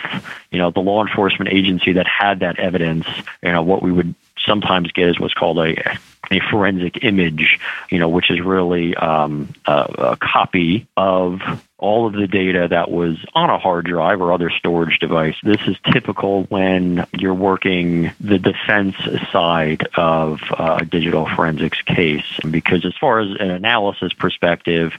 [0.51, 3.07] you know the law enforcement agency that had that evidence,
[3.43, 5.99] you know what we would sometimes get is what's called a
[6.31, 7.59] a forensic image,
[7.91, 11.41] you know, which is really um, a, a copy of
[11.79, 15.37] all of the data that was on a hard drive or other storage device.
[15.43, 18.97] This is typical when you're working the defense
[19.31, 24.95] side of a digital forensics case, because as far as an analysis perspective,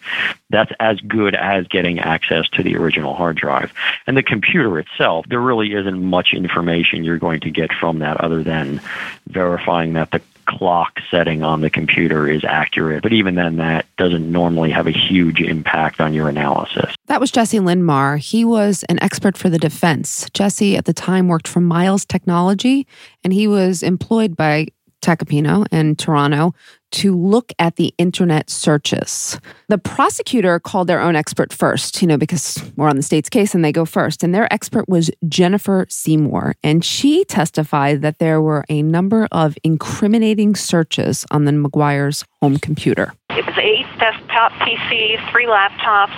[0.51, 3.73] that's as good as getting access to the original hard drive.
[4.05, 8.21] And the computer itself, there really isn't much information you're going to get from that
[8.21, 8.81] other than
[9.27, 13.03] verifying that the clock setting on the computer is accurate.
[13.03, 16.95] But even then, that doesn't normally have a huge impact on your analysis.
[17.05, 18.17] That was Jesse Lindmar.
[18.17, 20.29] He was an expert for the defense.
[20.33, 22.87] Jesse, at the time, worked for Miles Technology,
[23.23, 24.67] and he was employed by
[25.01, 26.53] Tacopina and Turano
[26.91, 29.39] to look at the internet searches.
[29.67, 33.53] The prosecutor called their own expert first, you know, because we're on the state's case
[33.53, 34.23] and they go first.
[34.23, 36.55] And their expert was Jennifer Seymour.
[36.63, 42.57] And she testified that there were a number of incriminating searches on the McGuire's home
[42.57, 43.13] computer.
[43.31, 46.15] It was eight desktop PCs, three laptops,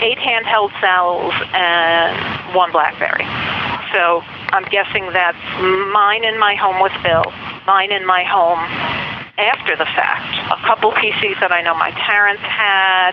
[0.00, 3.24] eight handheld cells, and one BlackBerry.
[3.92, 5.38] So I'm guessing that's
[5.92, 7.24] mine in my home with Bill,
[7.68, 8.58] mine in my home
[9.36, 10.34] after the fact.
[10.50, 13.12] A couple PCs that I know my parents had,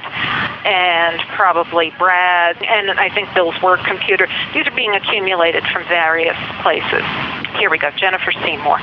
[0.66, 4.28] and probably Brad, and I think Bill's work computer.
[4.56, 7.04] These are being accumulated from various places.
[7.58, 8.80] Here we go, Jennifer Seymour.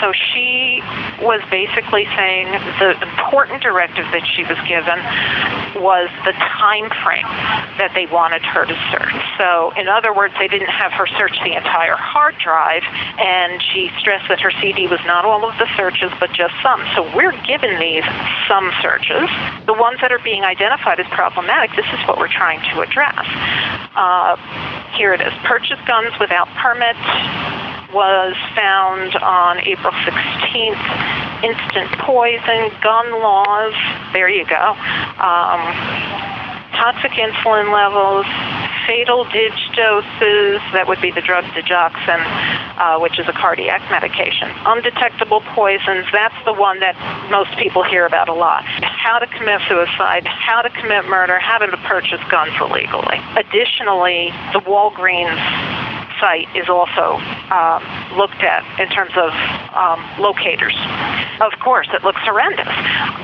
[0.00, 0.80] So she
[1.20, 4.96] was basically saying the important directive that she was given
[5.76, 7.28] was the time frame
[7.78, 9.16] that they wanted her to search.
[9.38, 12.82] So, in other words, they didn't have her search the entire hard drive,
[13.20, 16.80] and she stressed that her CD was not all of the searches, but just some.
[16.96, 18.04] So, we're given these
[18.48, 19.28] some searches.
[19.66, 23.24] The ones that are being identified as problematic, this is what we're trying to address.
[23.94, 24.36] Uh,
[24.96, 26.96] here it is purchase guns without permit
[27.92, 31.42] was found on April 16th.
[31.42, 33.74] Instant poison, gun laws,
[34.12, 34.76] there you go.
[35.16, 35.62] Um,
[36.76, 38.26] toxic insulin levels,
[38.86, 42.20] fatal dig doses, that would be the drug digoxin,
[42.76, 44.50] uh, which is a cardiac medication.
[44.64, 46.96] Undetectable poisons, that's the one that
[47.30, 48.64] most people hear about a lot.
[48.82, 53.20] How to commit suicide, how to commit murder, how to purchase guns illegally.
[53.36, 57.16] Additionally, the Walgreens site is also
[57.50, 57.82] um,
[58.16, 59.32] looked at in terms of
[59.74, 60.76] um, locators.
[61.40, 62.68] Of course, it looks horrendous.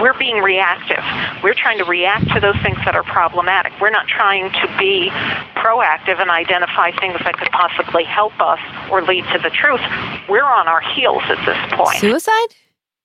[0.01, 1.05] We're being reactive.
[1.43, 3.73] We're trying to react to those things that are problematic.
[3.81, 5.11] We're not trying to be
[5.55, 9.81] proactive and identify things that could possibly help us or lead to the truth.
[10.29, 11.99] We're on our heels at this point.
[11.99, 12.57] Suicide?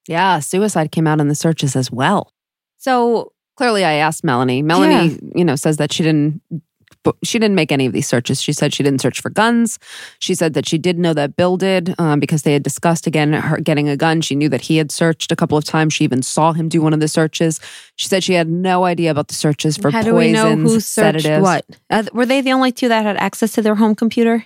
[0.08, 2.32] Yeah, suicide came out in the searches as well.
[2.78, 4.64] So Clearly, I asked Melanie.
[4.64, 6.42] Melanie, you know, says that she didn't.
[7.04, 8.42] But she didn't make any of these searches.
[8.42, 9.80] She said she didn't search for guns.
[10.20, 13.34] She said that she did know that Bill did um, because they had discussed again
[13.34, 14.22] her getting a gun.
[14.22, 15.94] She knew that he had searched a couple of times.
[15.94, 17.60] She even saw him do one of the searches.
[17.96, 20.56] She said she had no idea about the searches for how poisons, do we know
[20.56, 21.44] who searched sedatives.
[21.44, 21.66] what?
[21.90, 24.46] Uh, were they the only two that had access to their home computer?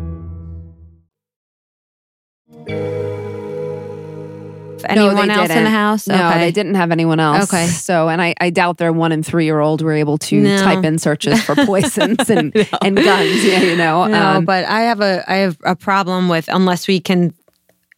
[4.83, 5.63] Anyone they else in didn't.
[5.65, 6.07] the house?
[6.07, 6.39] No, Okay.
[6.39, 7.43] they didn't have anyone else.
[7.53, 7.67] Okay.
[7.67, 10.57] So, and I, I doubt their one and three year old were able to No.
[10.57, 13.45] type in searches for poisons and, and guns.
[13.45, 14.05] Yeah, you know.
[14.07, 17.33] No, um, but I have a I have a problem with unless we can,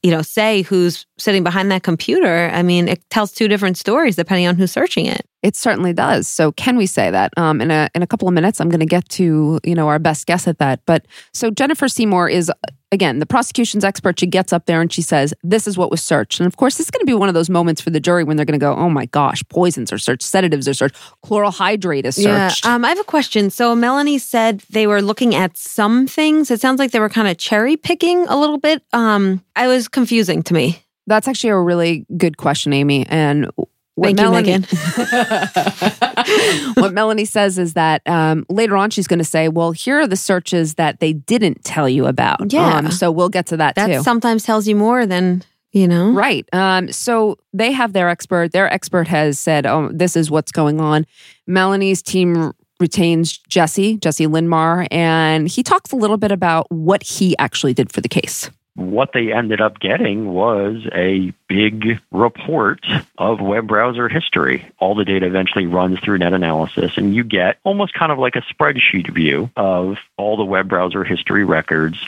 [0.03, 2.49] you know, say who's sitting behind that computer.
[2.53, 5.25] I mean, it tells two different stories depending on who's searching it.
[5.41, 6.27] It certainly does.
[6.27, 7.33] So can we say that?
[7.37, 9.89] Um, in a in a couple of minutes, I'm going to get to you know
[9.89, 10.79] our best guess at that.
[10.85, 12.49] But so Jennifer Seymour is
[12.93, 14.17] again the prosecution's expert.
[14.17, 16.77] She gets up there and she says, "This is what was searched." And of course,
[16.77, 18.57] this is going to be one of those moments for the jury when they're going
[18.57, 22.63] to go, "Oh my gosh, poisons are searched, sedatives are searched, chloral hydrate is searched."
[22.63, 22.75] Yeah.
[22.75, 23.49] Um, I have a question.
[23.49, 26.51] So Melanie said they were looking at some things.
[26.51, 28.81] It sounds like they were kind of cherry picking a little bit.
[28.93, 30.82] Um, I was confusing to me.
[31.07, 33.05] That's actually a really good question, Amy.
[33.07, 33.49] And
[33.95, 34.63] what Thank you, Melanie, Megan.
[36.75, 40.07] what Melanie says is that um, later on she's going to say, "Well, here are
[40.07, 42.77] the searches that they didn't tell you about." Yeah.
[42.77, 44.01] Um, so we'll get to that, That too.
[44.01, 46.11] sometimes tells you more than you know.
[46.11, 46.47] Right.
[46.53, 48.51] Um, so they have their expert.
[48.51, 51.05] Their expert has said, "Oh, this is what's going on."
[51.45, 57.37] Melanie's team retains Jesse, Jesse Lindmar, and he talks a little bit about what he
[57.37, 58.49] actually did for the case.
[58.75, 62.83] What they ended up getting was a big report
[63.17, 64.65] of web browser history.
[64.79, 68.35] All the data eventually runs through net analysis, and you get almost kind of like
[68.35, 71.99] a spreadsheet view of all the web browser history records.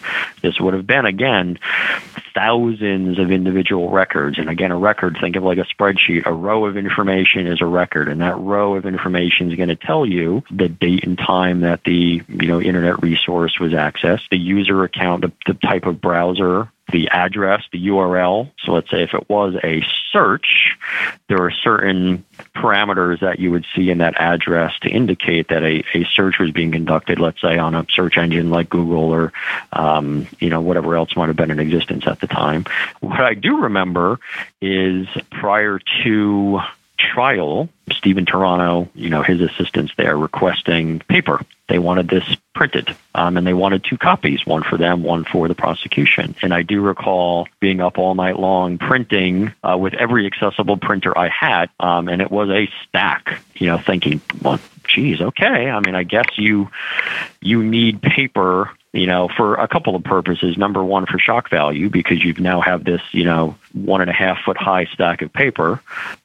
[0.41, 1.59] This would have been, again,
[2.33, 4.39] thousands of individual records.
[4.39, 6.25] And again, a record, think of like a spreadsheet.
[6.25, 9.75] A row of information is a record, and that row of information is going to
[9.75, 14.37] tell you the date and time that the you know internet resource was accessed, the
[14.37, 16.54] user account, the, the type of browser,
[16.91, 18.51] the address, the URL.
[18.63, 20.77] So let's say if it was a search,
[21.27, 22.23] there are certain
[22.55, 26.51] parameters that you would see in that address to indicate that a, a search was
[26.51, 29.33] being conducted, let's say on a search engine like Google or,
[29.73, 32.65] um, you know, whatever else might have been in existence at the time.
[32.99, 34.19] What I do remember
[34.61, 36.59] is prior to
[36.97, 41.41] trial, Stephen Turano, you know, his assistants there requesting paper.
[41.67, 42.23] They wanted this
[42.53, 46.35] printed, um, and they wanted two copies, one for them, one for the prosecution.
[46.41, 51.17] And I do recall being up all night long printing uh, with every accessible printer
[51.17, 53.41] I had, um, and it was a stack.
[53.55, 55.69] You know, thinking, well, geez, okay.
[55.69, 56.69] I mean, I guess you
[57.41, 60.57] you need paper you know, for a couple of purposes.
[60.57, 64.13] Number one, for shock value, because you now have this, you know, one and a
[64.13, 65.81] half foot high stack of paper,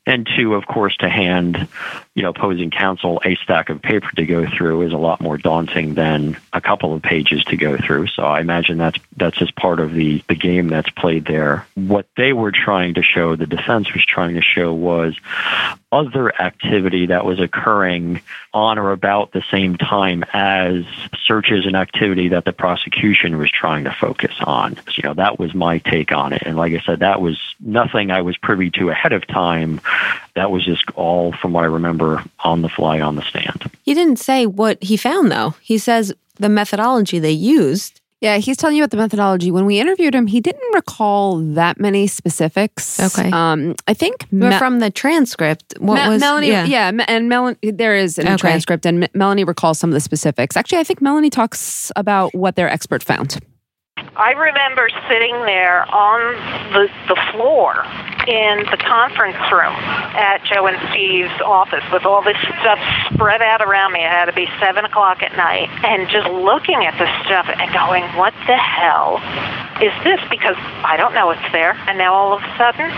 [0.06, 1.68] and two, of course, to hand,
[2.14, 5.36] you know, opposing counsel a stack of paper to go through is a lot more
[5.36, 8.06] daunting than a couple of pages to go through.
[8.08, 11.66] So I imagine that's that's just part of the the game that's played there.
[11.74, 15.16] What they were trying to show, the defense was trying to show, was
[15.92, 18.20] other activity that was occurring
[18.54, 20.84] on or about the same time as
[21.24, 24.76] searches and activity that the prosecution was trying to focus on.
[24.76, 26.42] So, you know, that was my take on it.
[26.46, 29.81] And like I said, that was nothing I was privy to ahead of time.
[30.35, 33.70] That was just all from what I remember on the fly on the stand.
[33.83, 35.55] He didn't say what he found, though.
[35.61, 39.50] He says the methodology they used Yeah, he's telling you about the methodology.
[39.50, 43.00] When we interviewed him, he didn't recall that many specifics.
[43.00, 43.31] Okay.
[43.31, 46.48] Um, I think Me- from the transcript, what Me- was Melanie?
[46.48, 46.66] Yeah.
[46.66, 47.57] Yeah, and Melanie.
[47.62, 48.37] There is a Okay.
[48.37, 50.55] transcript, and Melanie recalls some of the specifics.
[50.55, 53.38] Actually, I think Melanie talks about what their expert found.
[54.20, 56.20] I remember sitting there on
[56.76, 57.88] the, the floor
[58.28, 59.72] in the conference room
[60.12, 62.76] at Joe and Steve's office with all this stuff
[63.14, 64.04] spread out around me.
[64.04, 65.72] It had to be 7 o'clock at night.
[65.88, 69.24] And just looking at this stuff and going, what the hell
[69.80, 70.20] is this?
[70.28, 71.72] Because I don't know it's there.
[71.88, 72.92] And now all of a sudden,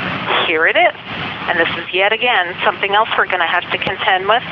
[0.50, 0.98] here it is.
[1.46, 4.42] And this is yet again something else we're going to have to contend with.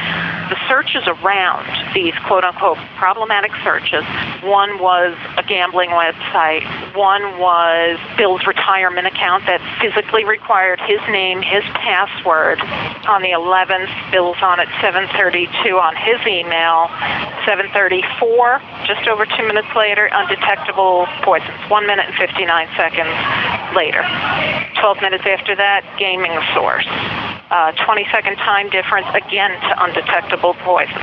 [0.50, 4.02] The searches around these quote unquote problematic searches
[4.42, 6.59] one was a gambling website,
[6.94, 12.60] one was Bill's retirement account that physically required his name, his password.
[13.08, 16.88] On the 11th, Bill's on at 7:32 on his email.
[17.46, 21.58] 7:34, just over two minutes later, undetectable poisons.
[21.68, 23.14] One minute and 59 seconds
[23.74, 24.02] later.
[24.80, 26.86] 12 minutes after that, gaming source.
[27.50, 31.02] Uh, 20 second time difference again to undetectable poisons.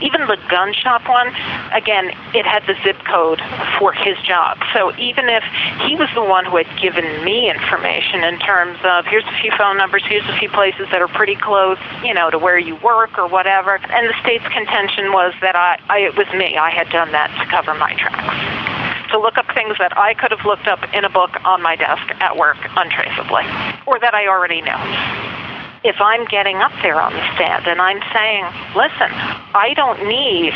[0.00, 1.26] Even the gun shop one,
[1.72, 3.40] again, it had the zip code
[3.78, 4.58] for his job.
[4.72, 5.44] So even if
[5.86, 9.52] he was the one who had given me information in terms of here's a few
[9.58, 12.76] phone numbers, here's a few places that are pretty close, you know, to where you
[12.76, 16.70] work or whatever, and the state's contention was that I, I it was me, I
[16.70, 19.10] had done that to cover my tracks.
[19.12, 21.76] To look up things that I could have looked up in a book on my
[21.76, 23.44] desk at work untraceably,
[23.86, 24.80] or that I already knew.
[25.84, 29.08] If I'm getting up there on the stand and I'm saying, listen,
[29.54, 30.52] I don't need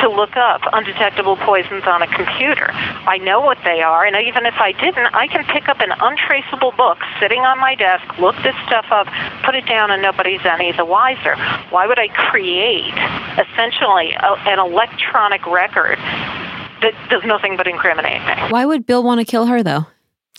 [0.00, 2.70] to look up undetectable poisons on a computer.
[2.72, 5.92] I know what they are, and even if I didn't, I can pick up an
[6.00, 9.06] untraceable book sitting on my desk, look this stuff up,
[9.44, 11.36] put it down, and nobody's any the wiser.
[11.70, 12.94] Why would I create
[13.38, 15.98] essentially a, an electronic record
[16.82, 18.34] that does nothing but incriminate me?
[18.50, 19.86] Why would Bill want to kill her, though?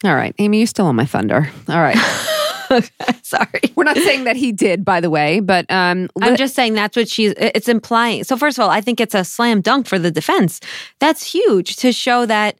[0.04, 1.50] All right, Amy, you're still on my thunder.
[1.70, 1.98] All right.
[3.24, 3.62] Sorry.
[3.76, 6.74] We're not saying that he did, by the way, but um, I'm let- just saying
[6.74, 8.24] that's what she's it's implying.
[8.24, 10.60] So first of all, I think it's a slam dunk for the defense.
[11.00, 12.58] That's huge to show that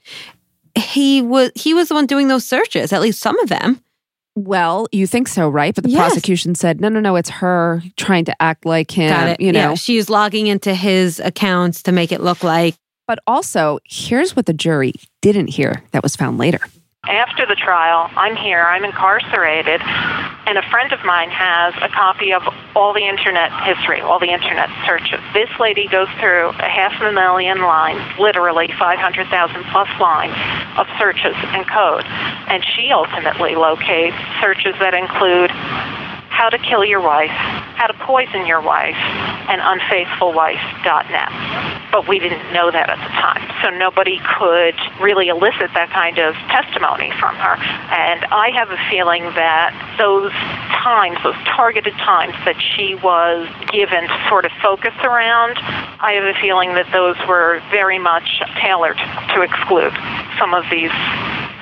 [0.78, 3.82] he was he was the one doing those searches, at least some of them.
[4.36, 5.74] well, you think so, right?
[5.74, 6.00] But the Yes.
[6.00, 9.10] prosecution said, no, no, no, it's her trying to act like him.
[9.10, 9.40] Got it.
[9.40, 12.76] You know, yeah, she's logging into his accounts to make it look like
[13.08, 16.60] But also, here's what the jury didn't hear that was found later.
[17.08, 19.80] After the trial, I'm here, I'm incarcerated,
[20.48, 22.42] and a friend of mine has a copy of
[22.76, 25.20] all the internet history, all the internet searches.
[25.32, 29.30] This lady goes through a half a million lines, literally 500,000
[29.72, 30.34] plus lines
[30.78, 32.06] of searches and code,
[32.50, 35.52] and she ultimately locates searches that include
[36.30, 38.96] how to kill your wife, how to poison your wife,
[39.48, 41.92] and unfaithfulwife.net.
[41.92, 43.44] But we didn't know that at the time.
[43.64, 47.56] So nobody could really elicit that kind of testimony from her.
[47.92, 50.32] And I have a feeling that those
[50.84, 55.58] times, those targeted times that she was given to sort of focus around,
[56.04, 59.94] I have a feeling that those were very much tailored to exclude
[60.38, 60.92] some of these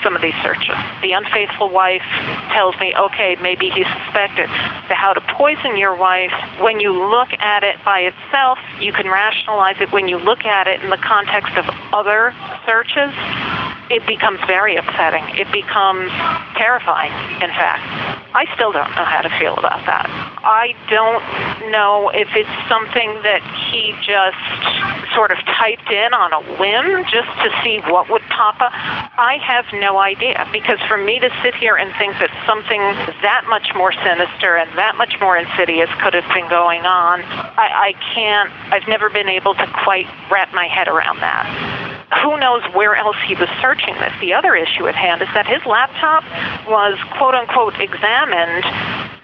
[0.04, 0.76] some of these searches.
[1.02, 2.04] The unfaithful wife
[2.52, 4.50] tells me, okay, maybe he suspected.
[4.90, 9.08] The how to poison your wife, when you look at it by itself, you can
[9.08, 9.92] rationalize it.
[9.92, 12.36] When you look at it in the context of other
[12.66, 13.14] searches,
[13.90, 15.24] it becomes very upsetting.
[15.36, 16.12] It becomes
[16.56, 17.84] terrifying, in fact.
[18.36, 20.10] I still don't know how to feel about that.
[20.44, 24.42] I don't know if it's something that he just
[25.14, 28.74] sort of typed in on a whim just to see what would pop up.
[28.74, 32.82] I have no idea because for me to sit here and think that something
[33.22, 37.94] that much more sinister and that much more insidious could have been going on, I,
[37.94, 41.93] I can't, I've never been able to quite wrap my head around that.
[42.22, 44.14] Who knows where else he was searching this?
[44.20, 46.24] The other issue at hand is that his laptop
[46.68, 48.66] was quote unquote examined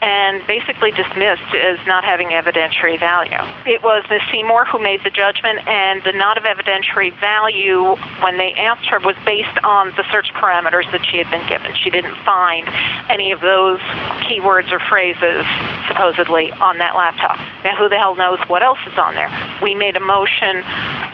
[0.01, 3.39] and basically dismissed as not having evidentiary value.
[3.65, 4.21] It was Ms.
[4.31, 8.99] Seymour who made the judgment, and the not of evidentiary value when they asked her
[8.99, 11.75] was based on the search parameters that she had been given.
[11.75, 12.67] She didn't find
[13.09, 13.79] any of those
[14.23, 15.43] keywords or phrases
[15.87, 17.37] supposedly on that laptop.
[17.65, 19.29] Now, who the hell knows what else is on there?
[19.61, 20.63] We made a motion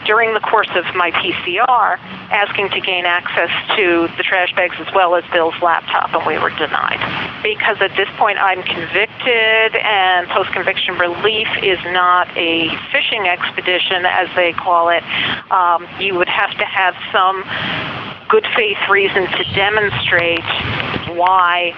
[0.06, 4.92] during the course of my PCR asking to gain access to the trash bags as
[4.94, 7.00] well as Bill's laptop, and we were denied.
[7.42, 14.06] Because at this point I'm convicted, and post conviction relief is not a fishing expedition,
[14.06, 15.02] as they call it.
[15.50, 17.44] Um, you would have to have some
[18.28, 20.44] good faith reason to demonstrate
[21.14, 21.72] why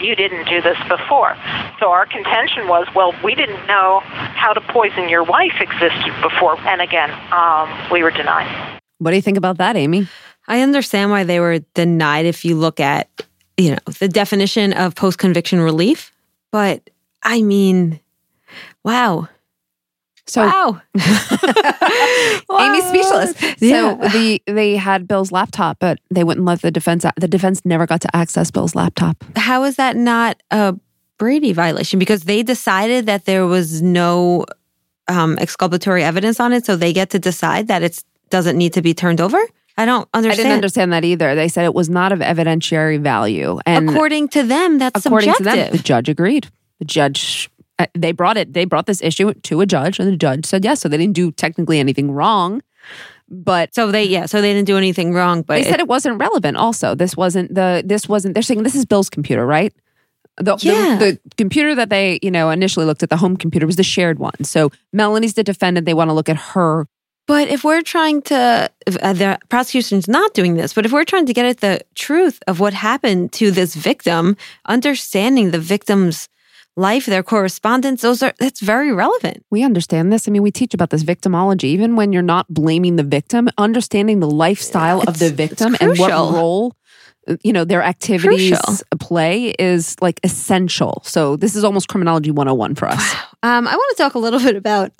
[0.00, 1.36] you didn't do this before.
[1.80, 6.58] So our contention was, well, we didn't know how to poison your wife existed before.
[6.60, 8.80] And again, um, we were denied.
[9.04, 10.08] What do you think about that, Amy?
[10.48, 13.10] I understand why they were denied if you look at,
[13.58, 16.10] you know, the definition of post conviction relief.
[16.50, 16.88] But
[17.22, 18.00] I mean,
[18.82, 19.28] wow.
[20.26, 20.80] So wow.
[22.50, 23.60] Amy's speechless.
[23.60, 24.00] Yeah.
[24.00, 27.04] So the they had Bill's laptop, but they wouldn't let the defense.
[27.18, 29.22] The defense never got to access Bill's laptop.
[29.36, 30.74] How is that not a
[31.18, 31.98] Brady violation?
[31.98, 34.46] Because they decided that there was no
[35.08, 38.02] um, exculpatory evidence on it, so they get to decide that it
[38.34, 39.38] doesn't need to be turned over.
[39.76, 40.40] I don't understand.
[40.40, 41.34] I didn't understand that either.
[41.34, 45.64] They said it was not of evidentiary value, and according to them, that's according subjective.
[45.66, 46.48] to them, the judge agreed.
[46.78, 48.52] The judge uh, they brought it.
[48.52, 50.80] They brought this issue to a judge, and the judge said yes.
[50.80, 52.62] So they didn't do technically anything wrong,
[53.28, 55.42] but so they yeah, so they didn't do anything wrong.
[55.42, 56.56] But they said it wasn't relevant.
[56.56, 58.34] Also, this wasn't the this wasn't.
[58.34, 59.72] They're saying this is Bill's computer, right?
[60.36, 60.96] The, Yeah.
[60.98, 63.84] the, the computer that they you know initially looked at the home computer was the
[63.84, 64.44] shared one.
[64.44, 65.84] So Melanie's the defendant.
[65.86, 66.86] They want to look at her.
[67.26, 68.70] But if we're trying to,
[69.00, 72.38] uh, the prosecution's not doing this, but if we're trying to get at the truth
[72.46, 76.28] of what happened to this victim, understanding the victim's
[76.76, 79.44] life, their correspondence, those are, that's very relevant.
[79.50, 80.28] We understand this.
[80.28, 81.64] I mean, we teach about this victimology.
[81.64, 86.10] Even when you're not blaming the victim, understanding the lifestyle of the victim and what
[86.10, 86.76] role
[87.42, 88.84] you know their activities Crucial.
[89.00, 91.02] play is like essential.
[91.06, 93.14] So this is almost criminology 101 for us.
[93.42, 94.92] Um, I want to talk a little bit about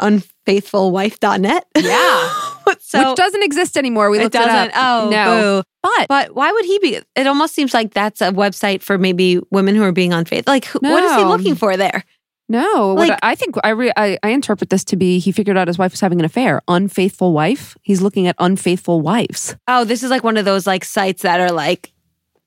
[0.46, 1.66] unfaithfulwife.net.
[1.76, 2.30] Yeah.
[2.80, 4.10] so Which doesn't exist anymore.
[4.10, 4.70] We it, doesn't.
[4.70, 5.04] it up.
[5.04, 5.62] Oh, no.
[5.62, 5.68] boo.
[5.82, 7.00] But But why would he be?
[7.14, 10.52] It almost seems like that's a website for maybe women who are being unfaithful.
[10.52, 12.04] Like, who- what is he looking for there?
[12.46, 15.32] No, what Like- I I think I, re, I I interpret this to be he
[15.32, 16.60] figured out his wife was having an affair.
[16.68, 17.74] Unfaithful wife.
[17.80, 19.56] He's looking at unfaithful wives.
[19.66, 21.90] Oh, this is like one of those like sites that are like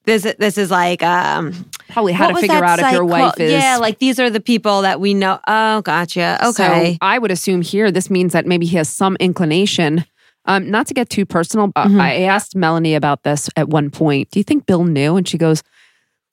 [0.05, 0.21] this.
[0.37, 1.65] This is like um
[1.97, 3.39] Probably how what to figure out if your wife called?
[3.41, 3.51] is.
[3.51, 5.39] yeah, like these are the people that we know.
[5.47, 6.37] Oh, gotcha.
[6.49, 6.93] Okay.
[6.93, 10.05] So I would assume here this means that maybe he has some inclination.
[10.45, 11.99] Um, not to get too personal, uh, Mhm.
[11.99, 14.29] I asked Melanie about this at one point.
[14.31, 15.17] Do you think Bill knew?
[15.17, 15.61] And she goes,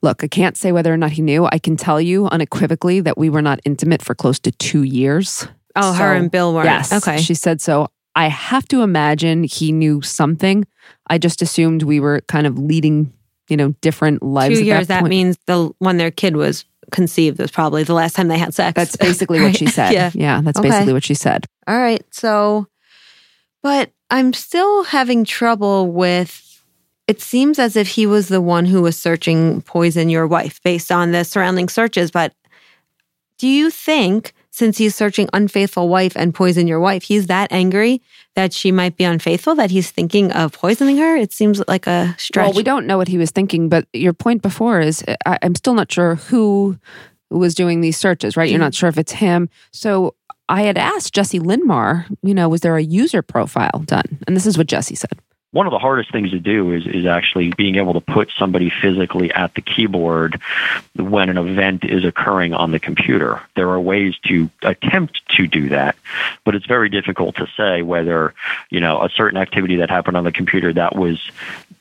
[0.02, 1.48] Look, I can't say whether or not he knew.
[1.50, 5.48] I can tell you unequivocally that we were not intimate for close to two years.
[5.76, 6.92] oh, her and Bill were Yes.
[6.92, 7.16] okay.
[7.20, 7.88] She said so.
[8.14, 10.66] I have to imagine he knew something.
[11.08, 13.12] I just assumed we were kind of leading,
[13.48, 14.58] you know, different lives.
[14.58, 14.86] Two years.
[14.88, 15.10] That, point.
[15.10, 18.74] means the when their kid was conceived was probably the last time they had sex.
[18.76, 19.92] That's basically what she said.
[19.92, 20.10] yeah.
[20.14, 20.68] yeah that's Okay.
[20.68, 21.46] basically what she said.
[21.66, 22.02] All right.
[22.12, 22.66] So,
[23.62, 26.40] but I'm still having trouble with.
[27.06, 30.90] It seems as if he was the one who was searching poison your wife based
[30.90, 32.10] on the surrounding searches.
[32.10, 32.32] But
[33.36, 38.00] do you think, since he's searching unfaithful wife and poison your wife, he's that angry
[38.36, 41.16] that she might be unfaithful, that he's thinking of poisoning her?
[41.16, 42.46] It seems like a stretch.
[42.46, 45.56] Well, we don't know what he was thinking, but your point before is I, I'm
[45.56, 46.78] still not sure who
[47.30, 48.48] was doing these searches, right?
[48.48, 48.66] You're mm-hmm.
[48.66, 49.48] not sure if it's him.
[49.72, 50.14] So
[50.48, 54.20] I had asked Jesse Lindmar, you know, was there a user profile done?
[54.28, 55.18] And this is what Jesse said.
[55.54, 58.70] One of the hardest things to do is, is actually being able to put somebody
[58.70, 60.40] physically at the keyboard
[60.96, 63.40] when an event is occurring on the computer.
[63.54, 65.94] There are ways to attempt to do that,
[66.42, 68.34] but it's very difficult to say whether,
[68.68, 71.20] you know, a certain activity that happened on the computer that was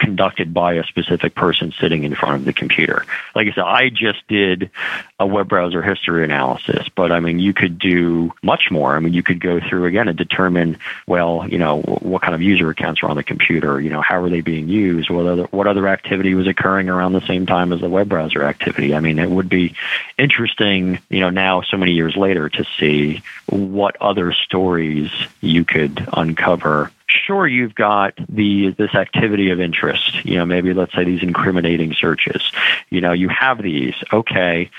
[0.03, 3.05] conducted by a specific person sitting in front of the computer.
[3.35, 4.69] Like I said, I just did
[5.17, 8.95] a web browser history analysis, but I mean, you could do much more.
[8.95, 10.77] I mean, you could go through again and determine,
[11.07, 14.21] well, you know, what kind of user accounts are on the computer, you know, how
[14.21, 17.71] are they being used, what other, what other activity was occurring around the same time
[17.71, 18.93] as the web browser activity.
[18.93, 19.73] I mean, it would be
[20.17, 26.05] interesting, you know, now so many years later to see what other stories you could
[26.11, 31.23] uncover sure you've got the this activity of interest you know maybe let's say these
[31.23, 32.51] incriminating searches
[32.89, 34.69] you know you have these okay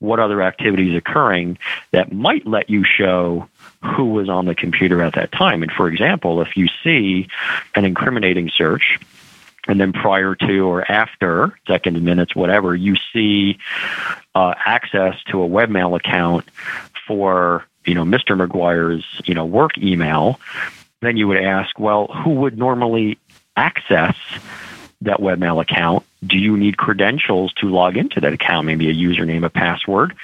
[0.00, 1.58] what other activities occurring
[1.92, 3.48] that might let you show
[3.82, 5.62] who was on the computer at that time.
[5.62, 7.28] And for example, if you see
[7.74, 8.98] an incriminating search,
[9.68, 13.58] and then prior to or after seconds, minutes, whatever, you see
[14.34, 16.46] uh, access to a webmail account
[17.06, 18.36] for you know Mr.
[18.36, 20.40] McGuire's you know work email,
[21.00, 23.18] then you would ask, well, who would normally
[23.56, 24.16] access
[25.02, 26.04] that webmail account?
[26.24, 28.66] Do you need credentials to log into that account?
[28.66, 30.14] Maybe a username, a password.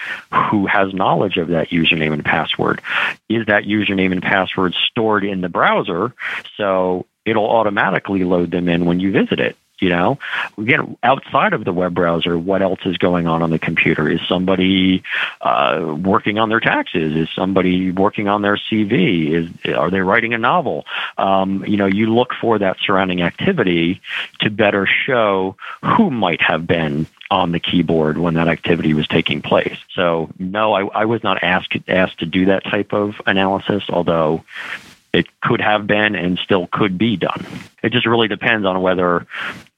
[0.51, 2.83] Who has knowledge of that username and password?
[3.29, 6.13] Is that username and password stored in the browser?
[6.57, 9.57] So it'll automatically load them in when you visit it.
[9.79, 10.19] You know,
[10.57, 14.09] again, outside of the web browser, what else is going on on the computer?
[14.09, 15.03] Is somebody
[15.41, 17.15] uh, working on their taxes?
[17.15, 19.33] Is somebody working on their CV?
[19.33, 20.87] Is are they writing a novel?
[21.19, 24.01] Um, you know, you look for that surrounding activity
[24.41, 29.43] to better show who might have been on the keyboard when that activity was taking
[29.43, 29.77] place.
[29.95, 34.45] So, no, I, I was not asked asked to do that type of analysis, although
[35.17, 37.47] it could have been and still could be done.
[37.83, 39.27] It just really depends on whether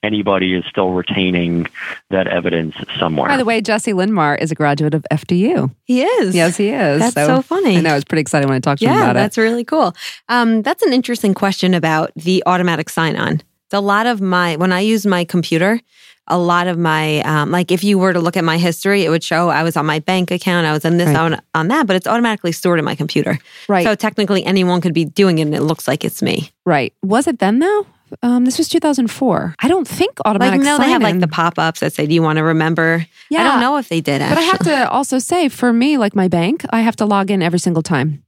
[0.03, 1.69] anybody is still retaining
[2.11, 3.29] that evidence somewhere.
[3.29, 5.73] By the way, Jesse Lindmar is a graduate of FDU.
[5.85, 6.35] He is.
[6.35, 6.99] Yes, he is.
[6.99, 7.77] That's so, funny.
[7.77, 7.91] I know.
[7.91, 9.21] I was pretty excited when I talked to him Yeah, about it.
[9.21, 9.95] that's really cool.
[10.29, 13.41] Um, that's an interesting question about the automatic sign on.
[13.73, 15.81] A lot of my, when I use my computer,
[16.29, 19.09] a lot of my, um, like if you were to look at my history, it
[19.11, 21.17] would show I was on my bank account, I was on this, Right.
[21.17, 23.39] on, on that, but it's automatically stored in my computer.
[23.69, 23.85] Right.
[23.85, 26.51] So technically anyone could be doing it and it looks like it's me.
[26.67, 26.93] Right.
[27.03, 27.87] Was it then though?
[28.23, 29.55] Um, this was 2004.
[29.59, 32.15] I don't think Like, automatic no, they have like the pop ups that say, Do
[32.15, 33.05] you want to remember?
[33.29, 34.29] Yeah, I don't know if they did it.
[34.31, 37.31] But I have to also say, for me, like my bank, I have to log
[37.31, 38.25] in every single time.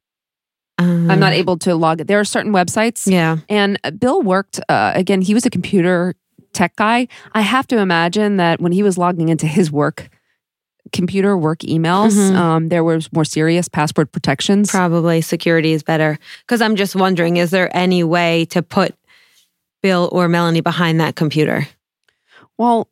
[0.76, 2.06] Um, I'm not able to log it.
[2.08, 3.10] There are certain websites.
[3.10, 3.38] Yeah.
[3.48, 6.14] And Bill worked, uh, again, he was a computer
[6.52, 7.08] tech guy.
[7.32, 10.08] I have to imagine that when he was logging into his work
[10.92, 12.34] computer work emails, Mhm.
[12.34, 14.70] um, there was more serious password protections.
[14.70, 16.18] Probably security is better.
[16.44, 18.94] Because I'm just wondering, is there any way to put
[19.82, 21.68] Bill or Melanie behind that computer?
[22.58, 22.88] Well,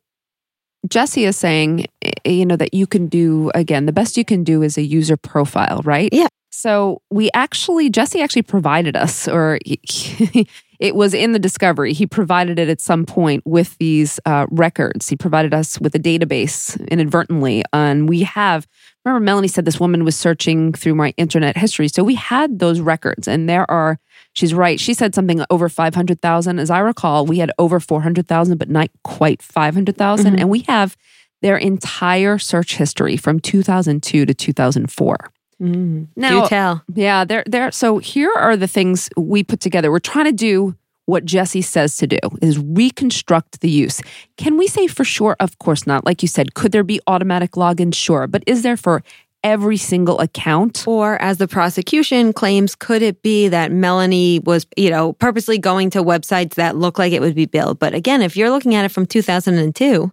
[0.87, 4.45] Jesse is saying, eh, you know, that you can do, again, the best you can
[4.45, 6.09] do is a user profile, right?
[6.13, 6.27] Yeah.
[6.51, 10.47] So we actually, Jesse actually provided us, or he-
[10.79, 11.91] it was in the discovery.
[11.93, 15.09] He provided it at some point with these uh, records.
[15.09, 17.63] He provided us with a database inadvertently.
[17.73, 18.65] And we have,
[19.03, 21.89] remember, Melanie said this woman was searching through my internet history.
[21.89, 23.99] So we had those records, and there are,
[24.33, 24.79] she's right.
[24.79, 26.59] She said something over 500,000.
[26.59, 30.35] As I recall, we had over 400,000, but not quite 500,000.
[30.35, 30.39] Mhm.
[30.39, 30.95] And we have
[31.41, 35.31] their entire search history from 2002 to 2004.
[35.61, 36.07] Mm.
[36.15, 36.83] Now- Do tell.
[36.93, 39.91] Yeah, there there so here are the things we put together.
[39.91, 43.99] We're trying to do what Jesse says to do is reconstruct the use.
[44.37, 45.35] Can we say for sure?
[45.39, 46.05] Of course not.
[46.05, 47.93] Like you said, could there be automatic login?
[47.95, 48.27] Sure.
[48.27, 49.01] But is there for
[49.43, 50.83] every single account?
[50.87, 55.89] Or as the prosecution claims, could it be that Melanie was, you know, purposely going
[55.91, 57.73] to websites that look like it would be Bill?
[57.73, 60.11] But again, if you're looking at it from 2002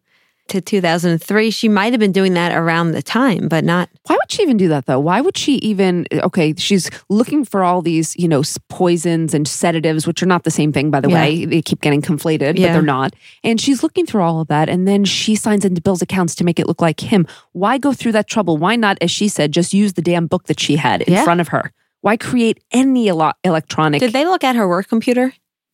[0.48, 3.88] to 2003, she might have been doing that around the time, but not.
[4.06, 5.00] Why would she even do that though?
[5.00, 10.06] Why would she even okay, she's looking for all these, you know, poisons and sedatives
[10.06, 11.14] which are not the same thing by the Yeah.
[11.22, 11.44] way.
[11.44, 12.72] They keep getting conflated, but Yeah.
[12.72, 13.14] they're not.
[13.44, 16.44] And she's looking through all of that and then she signs into Bill's accounts to
[16.44, 17.26] make it look like him.
[17.52, 18.56] Why go through that trouble?
[18.56, 21.24] Why not as she said just use the damn book that she had in Yeah.
[21.24, 21.72] front of her?
[22.02, 25.32] Why create any electronic Did they look at her work computer?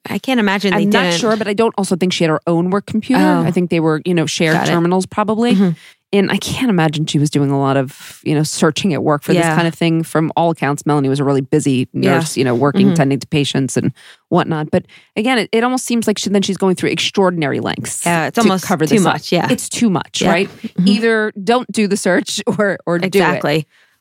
[0.09, 1.21] I can't imagine they I'm not didn't.
[1.21, 3.23] sure, but I don't also think she had her own work computer.
[3.23, 3.43] Oh.
[3.43, 5.55] I think they were, you know, shared terminals probably.
[5.55, 5.77] Mhm.
[6.15, 9.23] And I can't imagine she was doing a lot of, you know, searching at work
[9.23, 10.03] for this kind of thing.
[10.03, 12.17] From all accounts, Melanie was a really busy Yeah.
[12.17, 12.97] nurse, you know, working, Mhm.
[12.97, 13.93] tending to patients and
[14.29, 14.71] whatnot.
[14.71, 14.85] But
[15.17, 18.05] again, it, it almost seems like she, then she's going through extraordinary lengths.
[18.05, 19.03] Yeah, it's to almost cover too up.
[19.05, 19.49] much, yeah.
[19.51, 20.31] it's too much, Yeah.
[20.33, 20.49] right?
[20.51, 20.87] Mhm.
[20.89, 23.43] Either don't do the search or or do it.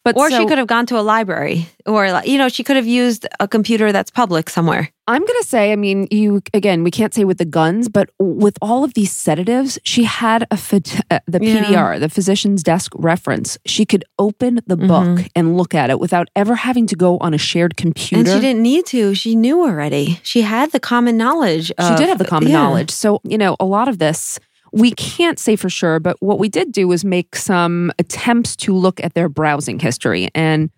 [0.04, 2.76] But or she could have gone to a library, or like, you know, she could
[2.76, 4.90] have used a computer that's public somewhere.
[5.08, 8.10] I'm going to say, I mean, you again, we can't say with the guns, but
[8.18, 11.64] with all of these sedatives, she had a uh, the Yeah.
[11.66, 13.60] PDR, the physician's desk reference.
[13.68, 15.30] She could open the book Mhm.
[15.36, 18.22] and look at it without ever having to go on a shared computer.
[18.22, 19.14] And she didn't need to.
[19.14, 20.20] She knew already.
[20.24, 21.68] She had the common knowledge.
[21.68, 22.58] She did have the common yeah.
[22.58, 22.90] knowledge.
[22.90, 24.40] So, you know, a lot of this
[24.72, 28.74] we can't say for sure, but what we did do was make some attempts to
[28.74, 30.30] look at their browsing history.
[30.34, 30.70] And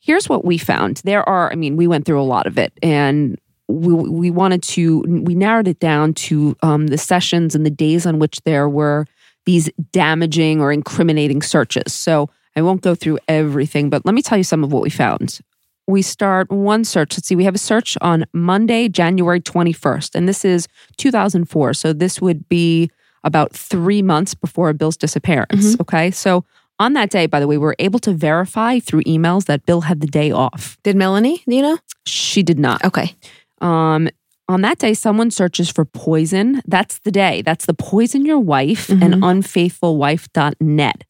[0.00, 1.02] here's what we found.
[1.04, 3.38] There are, I mean, we went through a lot of it and
[3.68, 8.06] we, we wanted to, we narrowed it down to um, the sessions and the days
[8.06, 9.06] on which there were
[9.44, 11.92] these damaging or incriminating searches.
[11.92, 14.90] So I won't go through everything, but let me tell you some of what we
[14.90, 15.40] found
[15.86, 17.16] we start one search.
[17.16, 21.74] Let's see, we have a search on Monday, January 21st, and this is 2004.
[21.74, 22.90] So this would be
[23.24, 25.76] about three months before Bill's disappearance.
[25.80, 26.10] Okay.
[26.10, 26.44] So
[26.78, 29.82] On that day, by the way, we were able to verify through emails that Bill
[29.82, 30.76] had the day off.
[30.82, 31.42] Did Melanie?
[31.46, 31.78] Do you know?
[32.06, 32.84] She did not.
[32.84, 33.14] Okay.
[33.60, 34.08] Um,
[34.48, 36.60] on that day, someone searches for poison.
[36.66, 37.42] That's the day.
[37.42, 41.04] That's the poison your wife and unfaithfulwife.net.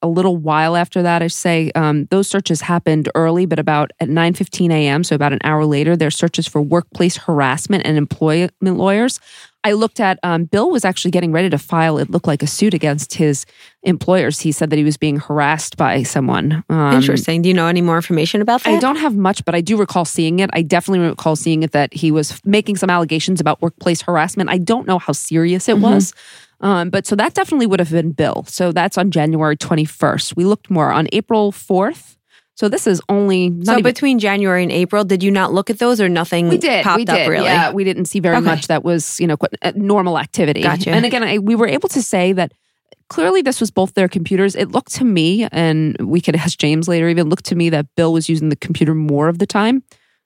[0.00, 4.08] A little while after that, I say um, those searches happened early, but about at
[4.08, 8.52] 9 15 a.m., so about an hour later, there's searches for workplace harassment and employment
[8.62, 9.18] lawyers.
[9.64, 12.46] I looked at um, Bill was actually getting ready to file, it looked like a
[12.46, 13.44] suit against his
[13.82, 14.40] employers.
[14.40, 16.64] He said that he was being harassed by someone.
[16.68, 17.42] Um, Interesting.
[17.42, 18.74] Do you know any more information about that?
[18.74, 20.48] I don't have much, but I do recall seeing it.
[20.52, 24.48] I definitely recall seeing it that he was making some allegations about workplace harassment.
[24.50, 25.80] I don't know how serious it Mhm.
[25.80, 26.12] was.
[26.60, 28.44] Um, but so that definitely would have been Bill.
[28.48, 30.34] So that's on January 21st.
[30.36, 32.16] We looked more on April 4th.
[32.58, 35.78] So this is only So even, between January and April, did you not look at
[35.78, 36.82] those or nothing we did.
[36.82, 37.14] popped we did.
[37.22, 37.44] up really?
[37.44, 38.44] Yeah, we didn't see very Okay.
[38.46, 40.62] much that was, you know, quite- uh, normal activity.
[40.62, 40.90] Gotcha.
[40.90, 42.50] And again, I, we were able to say that
[43.10, 44.56] clearly this was both their computers.
[44.56, 47.86] It looked to me, and we could ask James later, even looked to me that
[47.94, 49.84] Bill was using the computer more of the time.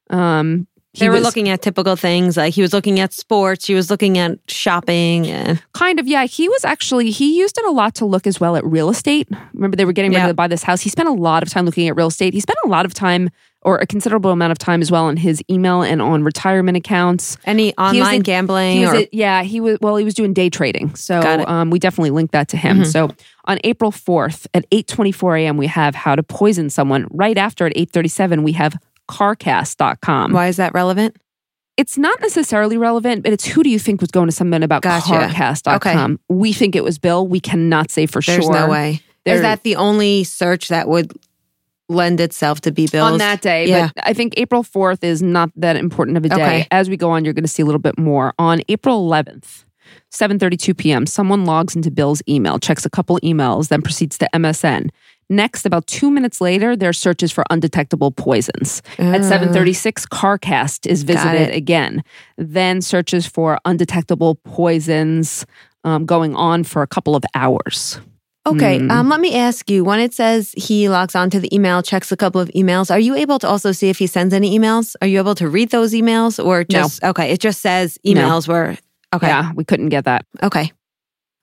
[0.09, 0.67] Um,
[0.99, 3.91] They were was- looking at typical things like he was looking at sports, he was
[3.91, 6.25] looking at shopping, and Kind of, yeah.
[6.27, 9.29] He was actually he used it a lot to look as well at real estate.
[9.55, 10.29] Remember, they were getting ready Yeah.
[10.29, 10.81] to buy this house.
[10.81, 12.35] He spent a lot of time looking at real estate.
[12.35, 13.31] He spent a lot of time,
[13.63, 17.37] or a considerable amount of time as well, on his email and on retirement accounts.
[17.47, 19.79] any He was online in- gambling or at- yeah, he was.
[19.81, 22.81] Well, he was doing day trading, so um, we definitely linked that to him.
[22.81, 22.87] Mhm.
[22.87, 23.11] So
[23.47, 27.07] on April fourth at eight twenty four a.m., we have how to poison someone.
[27.11, 28.77] Right after at eight thirty seven, we have
[29.09, 30.33] carcast.com.
[30.33, 31.17] why is that relevant?
[31.77, 34.83] It's not necessarily relevant, but it's who do you think was going to something about
[34.83, 35.13] Gotcha.
[35.13, 36.21] carcast.com?
[36.29, 37.27] We think it was Bill.
[37.27, 38.53] We cannot say for There's sure.
[38.53, 39.01] no way.
[39.25, 41.13] There- is that the only search that would
[41.89, 43.67] lend itself to be Bill's on that day.
[43.69, 43.91] Yeah.
[43.95, 46.35] But I think April 4th is not that important of a day.
[46.35, 46.67] Okay.
[46.71, 48.35] As we go on, you're going to see a little bit more.
[48.39, 49.65] On April 11th,
[50.11, 54.89] 7:32 p.m., someone logs into Bill's email, checks a couple emails, then proceeds to MSN.
[55.33, 58.83] Next, about two minutes later, there are searches for undetectable poisons.
[58.99, 59.29] At Ah.
[59.29, 62.03] 736, CarCast is visited again.
[62.37, 65.47] Then searches for undetectable poisons
[65.85, 67.99] um, going on for a couple of hours.
[68.45, 68.91] Okay, Hmm.
[68.91, 69.85] um, let me ask you.
[69.85, 72.99] When it says he logs on to the email, checks a couple of emails, are
[72.99, 74.97] you able to also see if he sends any emails?
[75.01, 76.65] Are you able to read those emails, or No.
[76.69, 77.31] just okay?
[77.31, 78.11] It just says No.
[78.13, 78.77] emails were
[79.15, 79.29] okay.
[79.29, 80.25] Yeah, we couldn't get that.
[80.43, 80.73] Okay.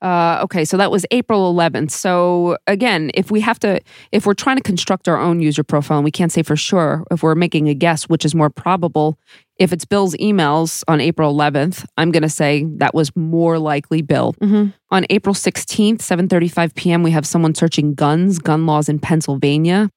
[0.02, 1.90] Uh, okay, so that was April 11th.
[1.90, 3.80] So again, if we have to,
[4.12, 7.04] if we're trying to construct our own user profile and we can't say for sure,
[7.10, 9.18] if we're making a guess, which is more probable,
[9.58, 14.00] if it's Bill's emails on April 11th, I'm going to say that was more likely
[14.00, 14.34] Bill.
[14.40, 14.72] Mhm.
[14.90, 19.90] On April 16th, 7:35 p.m., we have someone searching guns, gun laws in Pennsylvania.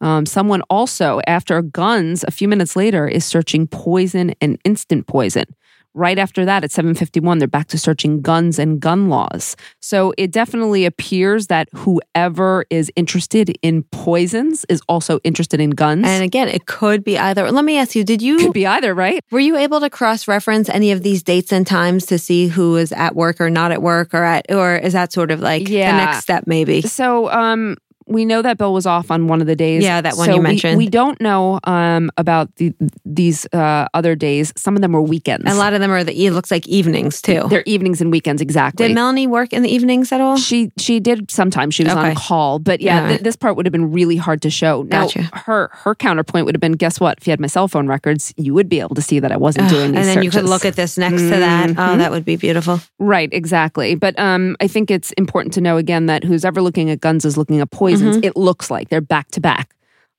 [0.00, 5.46] Um, someone also, after guns, a few minutes later, is searching poison and instant poison.
[5.98, 9.56] Right after that, at 7:51, they're back to searching guns and gun laws.
[9.80, 16.04] So it definitely appears that whoever is interested in poisons is also interested in guns.
[16.06, 17.50] And again, it could be either.
[17.50, 19.22] Let me ask you: Did you could be either, right?
[19.32, 22.76] were you able to cross reference any of these dates and times to see who
[22.76, 25.68] is at work or not at work, or at, or is that sort of like
[25.68, 25.90] Yeah.
[25.92, 26.44] the next step?
[26.46, 26.82] Maybe.
[26.82, 27.76] So um
[28.08, 29.82] we know that Bill was off on one of the days.
[29.82, 30.78] Yeah, that one So you mentioned.
[30.78, 32.72] We, don't know um about the
[33.04, 34.52] these uh other days.
[34.56, 35.44] Some of them were weekends.
[35.50, 36.14] A lot of them are the.
[36.26, 37.44] It looks like evenings too.
[37.48, 38.88] They're evenings and weekends exactly.
[38.88, 40.36] Did Melanie work in the evenings at all?
[40.36, 41.74] She she did sometimes.
[41.74, 42.10] She was Okay.
[42.10, 44.82] on call, but yeah, All th- this part would have been really hard to show.
[44.82, 45.28] Now, Gotcha.
[45.32, 47.18] her her counterpoint would have been, guess what?
[47.18, 49.36] If you had my cell phone records, you would be able to see that I
[49.36, 51.70] wasn't Ugh, doing and these then you could look at this next to that.
[51.70, 51.98] Oh, Mhm.
[51.98, 52.80] that would be beautiful.
[52.98, 53.94] Right, exactly.
[53.94, 57.24] But um, I think it's important to know again that who's ever looking at guns
[57.24, 58.16] is looking at poisons.
[58.16, 58.24] Mm-hmm.
[58.24, 59.74] It looks like they're back to back.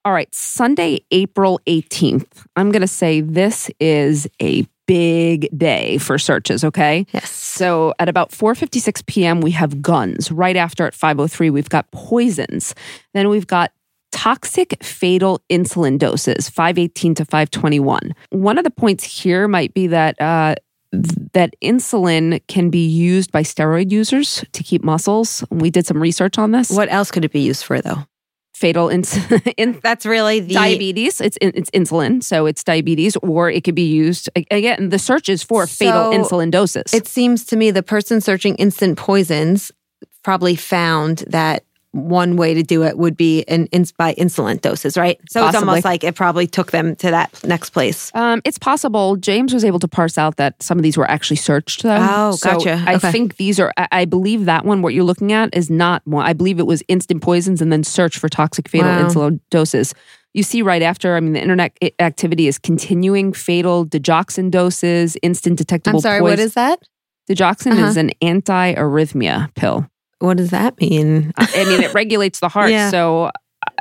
[0.05, 2.45] All right, Sunday, April 18th.
[2.55, 7.05] I'm going to say this is a big day for searches, okay?
[7.13, 7.29] Yes.
[7.29, 9.41] So at about 4:56 p.m.
[9.41, 10.31] we have guns.
[10.31, 12.73] Right after at 5:03 we've got poisons.
[13.13, 13.71] Then we've got
[14.11, 18.15] toxic fatal insulin doses 518 to 521.
[18.31, 20.55] One of the points here might be that uh
[20.91, 25.43] that insulin can be used by steroid users to keep muscles.
[25.51, 26.71] We did some research on this.
[26.71, 28.05] What else could it be used for, though?
[28.53, 29.17] Fatal ins-
[29.57, 31.21] in- That's really the diabetes.
[31.21, 34.89] It's it's insulin, so it's diabetes, or it could be used again.
[34.89, 36.93] The search is for fatal insulin doses.
[36.93, 39.71] It seems to me the person searching instant poisons
[40.23, 44.95] probably found that one way to do it would be an ins- by insulin doses,
[44.95, 45.19] right?
[45.29, 48.11] So it's almost like it probably took them to that next place.
[48.13, 49.15] Um, it's possible.
[49.15, 51.97] James was able to parse out that some of these were actually searched, though.
[51.99, 52.83] Oh, So gotcha.
[52.85, 53.11] I Okay.
[53.11, 53.73] think these are.
[53.75, 54.83] I, I believe that one.
[54.83, 56.25] What you're looking at is not one.
[56.25, 59.07] I believe it was instant poisons and then search for toxic fatal Wow.
[59.07, 59.95] insulin doses.
[60.35, 61.15] You see right after.
[61.15, 63.33] I mean, the internet activity is continuing.
[63.33, 65.97] Fatal digoxin doses, instant detectable.
[65.97, 66.31] I'm sorry, poison.
[66.33, 66.79] what is that?
[67.27, 67.71] digoxin?
[67.71, 67.85] Uh-huh.
[67.87, 69.87] Is an anti-arrhythmia pill.
[70.19, 71.33] What does that mean?
[71.37, 72.71] I mean, it regulates the heart.
[72.71, 72.89] Yeah.
[72.89, 73.31] So uh,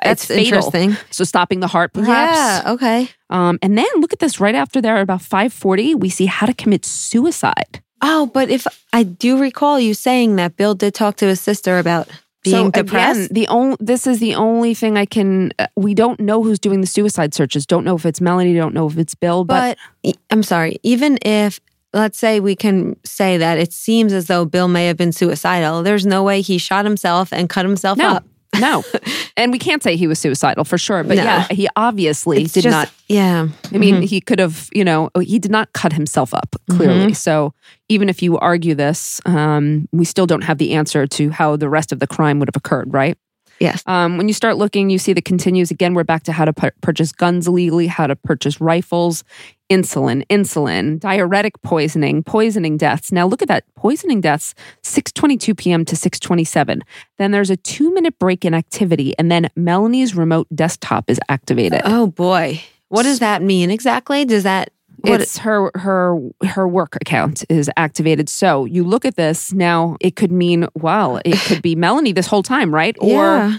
[0.02, 0.44] That's it's fatal.
[0.44, 0.96] interesting.
[1.10, 2.64] So stopping the heart, perhaps.
[2.64, 2.72] Yeah.
[2.72, 3.08] Okay.
[3.30, 6.54] Um, and then look at this right after there, about 540, we see how to
[6.54, 7.82] commit suicide.
[8.00, 11.78] Oh, but if I do recall you saying that Bill did talk to his sister
[11.78, 12.08] about
[12.44, 13.30] being so depressed.
[13.30, 15.52] Again, the only this is the only thing I can.
[15.58, 17.66] Uh, we don't know who's doing the suicide searches.
[17.66, 18.54] Don't know if it's Melanie.
[18.54, 19.44] Don't know if it's Bill.
[19.44, 20.78] But, but I'm sorry.
[20.82, 21.60] Even if
[21.98, 25.82] let's say we can say that it seems as though Bill may have been suicidal,
[25.82, 28.24] there's no way he shot himself and cut himself no, up.
[28.58, 28.84] no,
[29.36, 31.02] and we can't say he was suicidal for sure.
[31.04, 31.24] But No.
[31.24, 32.90] yeah, he obviously It's did just- not.
[33.08, 33.48] Yeah.
[33.72, 34.04] I mean, Mhm.
[34.04, 34.68] he could have.
[34.72, 37.12] You know, he did not cut himself up clearly.
[37.12, 37.16] Mhm.
[37.16, 37.54] So
[37.88, 41.68] even if you argue this, um, we still don't have the answer to how the
[41.70, 42.92] rest of the crime would have occurred.
[42.92, 43.16] Right.
[43.60, 43.82] Yes.
[43.86, 45.70] Um, when you start looking, you see the continues.
[45.70, 49.24] Again, we're back to how to pu- purchase guns illegally, how to purchase rifles,
[49.70, 53.12] insulin, insulin, diuretic poisoning, poisoning deaths.
[53.12, 53.64] Now look at that.
[53.74, 55.84] Poisoning deaths, 6.22 p.m.
[55.84, 56.82] to 6.27.
[57.18, 61.82] Then there's a two-minute break in activity, and then Melanie's remote desktop is activated.
[61.84, 62.62] Oh boy.
[62.88, 64.24] What does that mean exactly?
[64.24, 64.70] Does that
[65.02, 68.28] what it's her her her work account is activated.
[68.28, 69.96] So you look at this now.
[70.00, 72.96] It could mean well, it could be Melanie this whole time, right?
[73.00, 73.58] Or Yeah.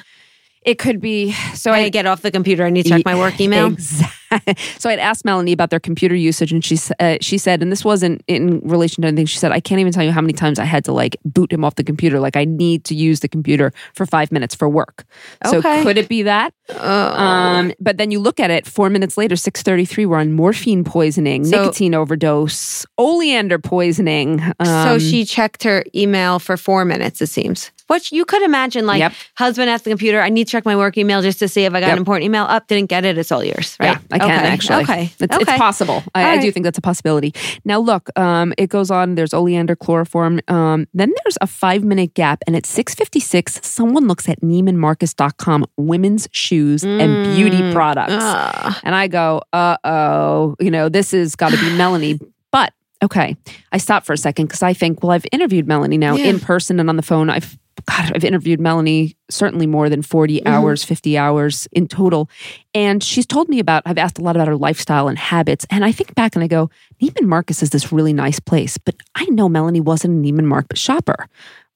[0.63, 1.31] it could be.
[1.53, 2.65] So I I get off the computer.
[2.65, 3.67] I need to check my work email.
[3.67, 4.15] Exactly.
[4.79, 7.83] So I'd asked Melanie about their computer usage, and she uh, she said, and this
[7.83, 9.25] wasn't in relation to anything.
[9.25, 11.51] She said, I can't even tell you how many times I had to like boot
[11.51, 12.19] him off the computer.
[12.19, 15.05] Like I need to use the computer for five minutes for work.
[15.47, 15.83] So Okay.
[15.83, 16.53] could it be that?
[16.77, 18.65] Um, but then you look at it.
[18.67, 20.05] Four minutes later, six thirty three.
[20.05, 24.39] We're on morphine poisoning, So- nicotine overdose, oleander poisoning.
[24.63, 27.71] so um, she checked her email for four minutes, it seems.
[27.89, 29.13] Which you could imagine, like Yep.
[29.35, 30.21] husband at the computer.
[30.21, 31.93] I need to check my work email just to see if I got Yep.
[31.93, 32.43] an important email.
[32.43, 33.17] Up, didn't get it.
[33.17, 33.93] It's all yours, right?
[33.93, 34.47] Yeah, I can okay.
[34.47, 34.83] actually.
[34.83, 36.03] Okay, it's, it's possible.
[36.13, 37.33] I, All I do think that's a possibility.
[37.65, 39.15] Now, look, um, it goes on.
[39.15, 40.39] There's oleander chloroform.
[40.47, 46.27] Um, then there's a five minute gap, and at 6:56, someone looks at NeimanMarcus.com women's
[46.31, 48.79] shoes and beauty products, Ah.
[48.83, 52.19] and I go, "Uh oh, you know, this has got to be Melanie."
[52.51, 52.73] But
[53.03, 53.35] okay,
[53.71, 56.25] I stop for a second because I think, well, I've interviewed Melanie now Yeah.
[56.25, 57.29] in person and on the phone.
[57.29, 57.57] I've
[57.89, 60.47] God, I've interviewed Melanie certainly more than 40 Mm-hmm.
[60.47, 62.29] hours, 50 hours in total.
[62.73, 65.65] And she's told me about, I've asked a lot about her lifestyle and habits.
[65.69, 66.69] And I think back and I go,
[67.01, 68.77] Neiman Marcus is this really nice place.
[68.77, 71.27] But I know Melanie wasn't a Neiman Marcus shopper,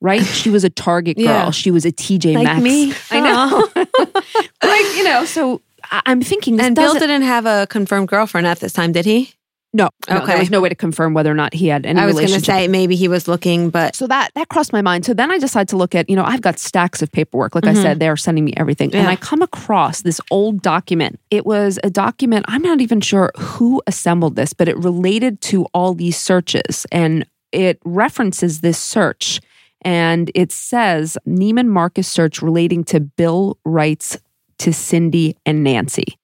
[0.02, 0.24] right?
[0.24, 1.26] She was a Target girl.
[1.26, 1.50] Yeah.
[1.52, 2.64] She was a TJ Like Maxx.
[2.64, 2.94] me.
[3.12, 3.68] I know.
[4.64, 5.62] like, you know, so
[5.92, 9.34] I'm thinking this And Bill didn't have a confirmed girlfriend at this time, did he?
[9.74, 10.26] No, no, Okay.
[10.28, 12.28] there was no way to confirm whether or not he had any I was going
[12.28, 15.06] to say maybe he was looking, but So that that crossed my mind.
[15.06, 17.56] So then I decided to look at, you know, I've got stacks of paperwork.
[17.56, 17.82] Like I mm-hmm.
[17.82, 18.94] said, they're sending me everything.
[18.94, 21.20] And I come across this old document.
[21.32, 25.66] It was a document, I'm not even sure who assembled this, but it related to
[25.74, 29.42] all these searches and it references this search.
[29.82, 34.18] And it says Neiman Marcus search relating to Bill writes
[34.60, 36.18] to Cindy and Nancy.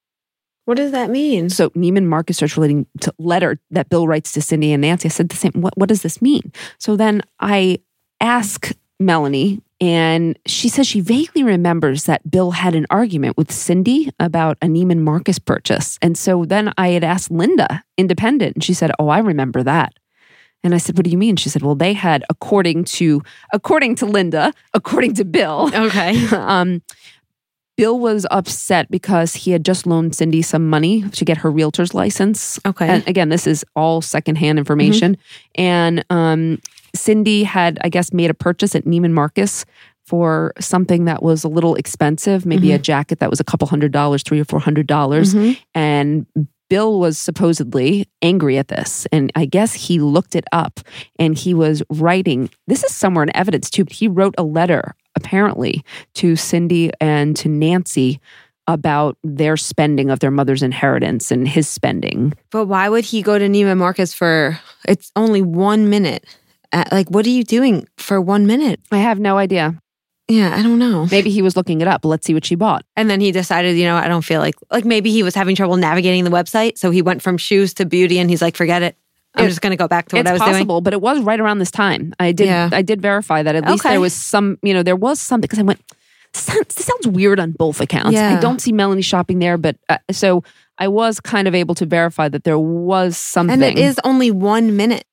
[0.69, 1.49] What does that mean?
[1.49, 5.07] So Neiman Marcus starts relating to letter that Bill writes to Cindy and Nancy.
[5.07, 5.53] I said the same.
[5.55, 6.53] What what does this mean?
[6.77, 7.79] So then I
[8.21, 14.11] ask Melanie, and she says she vaguely remembers that Bill had an argument with Cindy
[14.19, 15.97] about a Neiman Marcus purchase.
[16.03, 19.93] And so then I had asked Linda, independent, and she said, "Oh, I remember that."
[20.63, 23.95] And I said, "What do you mean?" She said, "Well, they had, according to according
[23.95, 26.27] to Linda, according to Bill, Okay.
[26.31, 26.83] um,
[27.79, 31.93] Bill was upset because he had just loaned Cindy some money to get her realtor's
[31.93, 32.59] license.
[32.65, 32.85] Okay.
[32.89, 35.15] And again, this is all secondhand information.
[35.15, 35.61] Mm-hmm.
[35.61, 36.61] And um,
[36.93, 39.63] Cindy had, I guess, made a purchase at Neiman Marcus
[40.05, 42.81] for something that was a little expensive, maybe a mm-hmm.
[42.81, 45.33] jacket that was a couple hundred dollars, three or four hundred dollars.
[45.33, 45.61] Mm-hmm.
[45.73, 46.25] And
[46.69, 49.07] Bill was supposedly angry at this.
[49.11, 50.81] And I guess he looked it up
[51.17, 53.85] and he was writing, this is somewhere in evidence too.
[53.89, 55.83] He wrote a letter, apparently,
[56.15, 58.19] to Cindy and to Nancy
[58.67, 62.33] about their spending of their mother's inheritance and his spending.
[62.51, 66.23] But why would he go to Neiman Marcus for it's only one minute?
[66.71, 68.79] Uh, like, what are you doing for one minute?
[68.91, 69.79] I have no idea.
[70.27, 71.07] Yeah, I don't know.
[71.09, 72.05] Maybe he was looking it up.
[72.05, 72.85] Let's see what she bought.
[72.95, 75.55] And then he decided, you know, I don't feel like like maybe he was having
[75.55, 78.83] trouble navigating the website, so he went from shoes to beauty, and he's like, forget
[78.83, 78.95] it.
[79.39, 81.39] I'm just going to go back to what I was possible, but it was right
[81.39, 82.13] around this time.
[82.19, 82.47] I did.
[82.47, 82.69] Yeah.
[82.71, 83.93] I did verify that at least Okay.
[83.93, 84.57] there was some.
[84.61, 85.81] You know, there was something because I went.
[86.31, 88.15] Sounds, this sounds weird on both accounts.
[88.17, 90.43] I don't see Melanie shopping there, but uh, so
[90.77, 93.53] I was kind of able to verify that there was something.
[93.53, 95.05] And it is only one minute,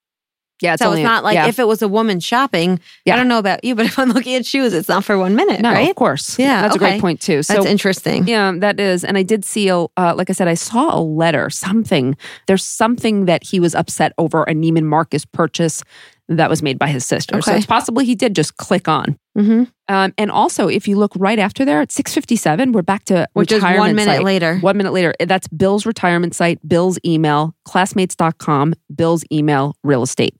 [0.61, 1.47] Yeah, it's so only, it's not like yeah.
[1.47, 2.79] if it was a woman shopping.
[3.05, 3.13] Yeah.
[3.13, 5.35] I don't know about you, but if I'm looking at shoes, it's not for one
[5.35, 5.89] minute, no, right?
[5.89, 6.37] of course.
[6.39, 7.43] Yeah, that's a great point too.
[7.43, 8.27] So That's interesting.
[8.27, 9.03] Yeah, that is.
[9.03, 12.17] And I did see, a, uh, like I said, I saw a letter, something.
[12.47, 15.83] There's something that he was upset over a Neiman Marcus purchase
[16.29, 17.41] that was made by his sister.
[17.41, 17.57] So Okay.
[17.57, 19.17] it's possible he did just click on.
[19.37, 19.63] Mm-hmm.
[19.87, 23.51] Um, and also, if you look right after there at 657, we're back to Which
[23.53, 24.25] is one retirement minute site.
[24.25, 24.57] later.
[24.59, 25.13] One minute later.
[25.21, 30.35] That's Bill's retirement site, Bill's email, classmates.com, Bill's email, real estate.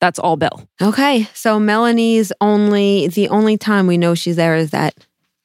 [0.00, 0.62] That's all Bill.
[0.80, 1.28] Okay.
[1.34, 4.94] So Melanie's only, the only time we know she's there is that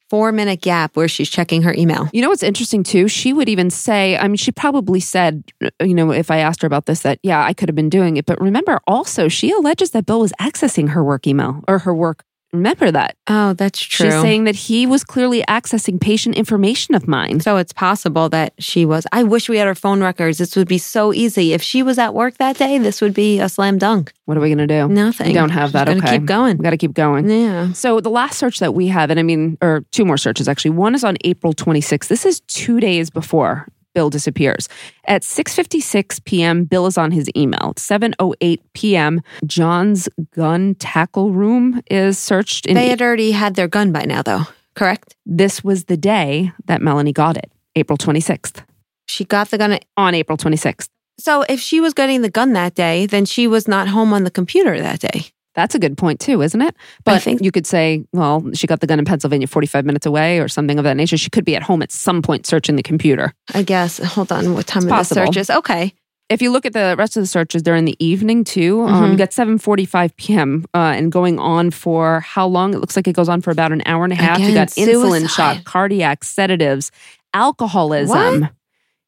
[0.10, 2.08] four minute gap where she's checking her email.
[2.14, 3.08] You know what's interesting too?
[3.08, 6.62] She would even say, I mean, she probably said, uh, you know, if I asked
[6.62, 8.28] her about this, that yeah, I could have been doing it.
[8.28, 12.24] But remember also, she alleges that Bill was accessing her work email or her work.
[12.54, 13.18] Remember that.
[13.28, 14.12] Oh, that's true.
[14.12, 17.40] She's saying that he was clearly accessing patient information of mine.
[17.40, 19.08] So it's possible that she was.
[19.12, 20.38] I wish we had her phone records.
[20.38, 21.54] This would be so easy.
[21.54, 24.14] If she was at work that day, this would be a slam dunk.
[24.26, 24.88] What are we going to do?
[24.88, 25.28] Nothing.
[25.28, 25.90] We don't have that.
[25.90, 26.20] okay.
[26.20, 26.58] keep going.
[26.58, 27.30] We got to keep going.
[27.30, 27.74] Yeah.
[27.74, 30.72] So the last search that we have, and I mean, or two more searches actually.
[30.72, 32.08] One is on April 26th.
[32.08, 34.68] This is two days before Bill disappears.
[35.08, 37.74] At 6:56 p.m., Bill is on his email.
[37.78, 42.66] 7:08 p.m., John's gun tackle room is searched.
[42.66, 44.44] In They had already had their gun by now, though,
[44.76, 45.16] correct?
[45.26, 48.64] this was the day that Melanie got it, April 26th.
[49.08, 49.80] She got the gun.
[49.98, 50.88] On April 26th.
[51.20, 54.24] So if she was getting the gun that day, then she was not home on
[54.24, 55.33] the computer that day.
[55.56, 56.76] That's a good point too, isn't it?
[57.04, 60.40] But think- you could say, well, she got the gun in Pennsylvania 45 minutes away
[60.40, 61.18] or something of that nature.
[61.18, 63.34] She could be at home at some point searching the computer.
[63.54, 63.98] I guess.
[64.00, 64.54] Hold on.
[64.56, 65.26] What time It's of the possible.
[65.28, 65.50] search is?
[65.50, 65.94] Okay.
[66.30, 68.82] If you look at the rest of the searches, they're in the evening too.
[68.84, 69.12] Um, Mhm.
[69.12, 70.66] you got 7:45 p.m.
[70.74, 72.74] Uh, and going on for how long?
[72.74, 74.40] It looks like it goes on for about an hour and a half.
[74.40, 75.30] you Again, got insulin suicide.
[75.58, 76.92] shot, cardiac sedatives,
[77.34, 78.48] alcoholism,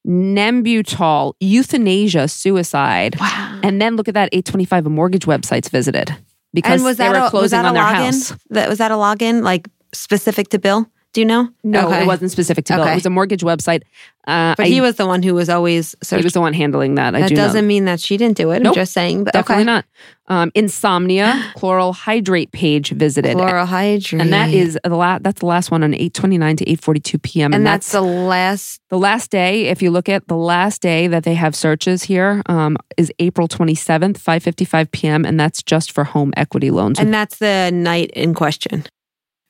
[0.08, 3.60] Nembutal, euthanasia, suicide, Wow.
[3.64, 6.16] and then look at that 825 mortgage websites visited
[6.56, 8.06] because And was they that were a, was closing that a on their login?
[8.06, 8.34] house.
[8.49, 10.89] That was that a login like specific to Bill?
[11.16, 11.47] Do you know?
[11.63, 12.01] No, Okay.
[12.03, 12.82] it wasn't specific to Bill.
[12.84, 12.91] Okay.
[12.91, 13.84] It was a mortgage website.
[14.28, 16.95] Uh, But I- he was the one who was always he was the one handling
[16.95, 17.16] that.
[17.16, 18.61] I that do doesn't mean that she didn't do it.
[18.61, 18.72] Nope.
[18.72, 19.24] I'm just saying.
[19.24, 19.72] But Definitely okay.
[19.72, 19.86] not.
[20.28, 23.34] Um, insomnia, chloral hydrate page visited.
[23.38, 24.22] Chloral hydrate.
[24.22, 25.24] and that is the last.
[25.24, 27.53] That's the last one on eight twenty nine to eight forty two p.m.
[27.53, 28.82] and that's the last.
[28.89, 29.68] the last day.
[29.68, 33.47] If you look at the last day that they have searches here, um, is April
[33.47, 35.24] twenty seventh, five fifty five p.m.
[35.24, 36.99] And that's just for home equity loans.
[36.99, 38.84] And that's the night in question,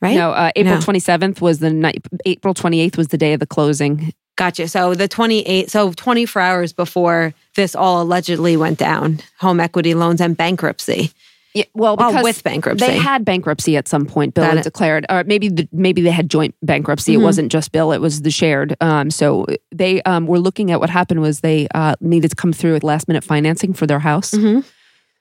[0.01, 0.15] right?
[0.15, 0.81] no, uh, April No.
[0.81, 2.05] twenty seventh was the night.
[2.25, 4.13] April twenty eighth was the day of the closing.
[4.37, 4.67] Gotcha.
[4.67, 10.19] So the 28, so 24 hours before this all allegedly went down, home equity loans
[10.19, 11.13] and bankruptcy.
[11.53, 12.85] Yeah, well, because with bankruptcy.
[12.85, 14.33] they had bankruptcy at some point.
[14.33, 17.13] Bill had declared, or maybe the, maybe they had joint bankruptcy.
[17.13, 17.21] Mhm.
[17.21, 18.75] It wasn't just Bill; it was the shared.
[18.81, 22.51] Um, so they um, were looking at what happened was they uh, needed to come
[22.51, 24.31] through with last minute financing for their house.
[24.31, 24.65] Mhm.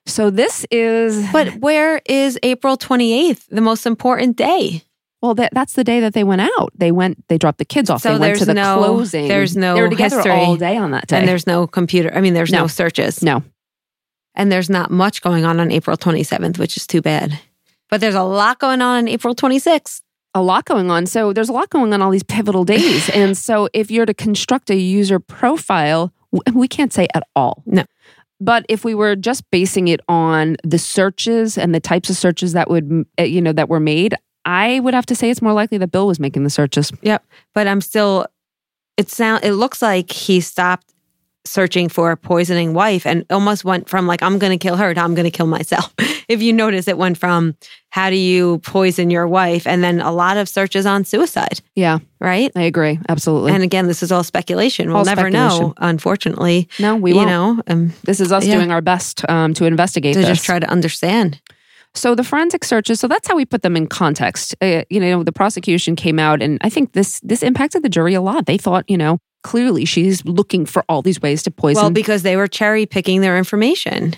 [0.07, 4.83] So this is, But where is April 28th, the most important day?
[5.23, 6.71] well, that, that's the day that they went out.
[6.77, 8.03] They went, they dropped the kids off.
[8.03, 9.27] So they went there's to the no- closing.
[9.27, 10.33] there's no They were together history.
[10.33, 11.17] all day on that day.
[11.19, 12.13] And there's no computer.
[12.15, 12.67] I mean, there's no, No.
[12.67, 13.23] searches.
[13.23, 13.43] no,
[14.35, 17.39] And there's not much going on on April 27th, which is too bad.
[17.89, 20.03] But there's a lot going on on April 26th.
[20.35, 21.07] a lot going on.
[21.07, 23.09] So there's a lot going on all these pivotal days.
[23.15, 26.13] and so if you're to construct a user profile,
[26.53, 27.63] we can't say at all.
[27.65, 27.85] No.
[28.41, 32.53] But if we were just basing it on the searches and the types of searches
[32.53, 34.15] that would, uh, you know, that were made,
[34.45, 36.93] I would have to say it's more likely that Bill was making the searches.
[37.03, 37.25] Yep.
[37.55, 38.27] But I'm still
[38.97, 40.93] it sound it looks like he stopped
[41.45, 44.95] searching for a poisoning wife and almost went from like I'm going to kill her
[44.95, 45.95] to I'm going to kill myself.
[46.29, 47.57] if you notice it went from
[47.91, 51.99] how do you poison your wife and then a lot of searches on suicide, Yeah,
[52.21, 52.51] right?
[52.57, 52.99] I agree.
[53.09, 53.53] Absolutely.
[53.53, 54.89] And again, this is all speculation.
[54.89, 55.61] We'll All never speculation.
[55.69, 56.69] know, unfortunately.
[56.79, 57.29] no, we you won't.
[57.29, 58.55] know, um, this is us yeah.
[58.57, 60.29] doing our best um, to investigate to this.
[60.29, 61.41] just try to understand.
[61.97, 64.57] So the forensic searches, so that's how we put them in context.
[64.61, 68.15] Uh, you know, the prosecution came out, and I think this this impacted the jury
[68.15, 68.47] a lot.
[68.47, 71.81] They thought, you know, clearly she's looking for all these ways to poison.
[71.83, 74.15] Well, because they were cherry picking their information.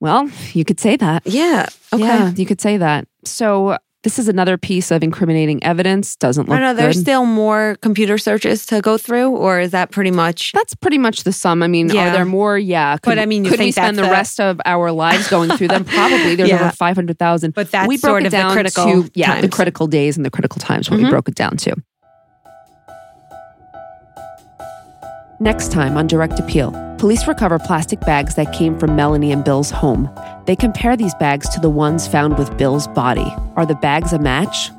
[0.00, 1.22] Well, you could say that.
[1.26, 1.66] Yeah.
[1.92, 2.02] Okay.
[2.02, 3.06] Yeah, you could say that.
[3.24, 6.16] So this is another piece of incriminating evidence.
[6.16, 7.02] Doesn't look I know there's good.
[7.02, 10.52] still more computer searches to go through, or is that pretty much?
[10.52, 11.62] that's pretty much the sum.
[11.62, 12.08] I mean, Yeah.
[12.08, 12.56] are there more?
[12.58, 12.96] Yeah.
[12.96, 15.50] Could, But I mean, you could we spend the the- rest of our lives going
[15.50, 15.84] through them?
[15.96, 16.34] Probably.
[16.34, 16.62] There's Yeah.
[16.62, 17.52] over five hundred thousand.
[17.54, 20.16] But that's we broke sort it of the down critical to yeah, the critical days
[20.16, 21.10] and the critical times when we Mhm.
[21.10, 21.76] broke it down to.
[25.40, 26.70] Next time on Direct Appeal,
[27.00, 30.10] police recover plastic bags that came from Melanie and Bill's home.
[30.44, 33.26] They compare these bags to the ones found with Bill's body.
[33.56, 34.70] Are the bags a match?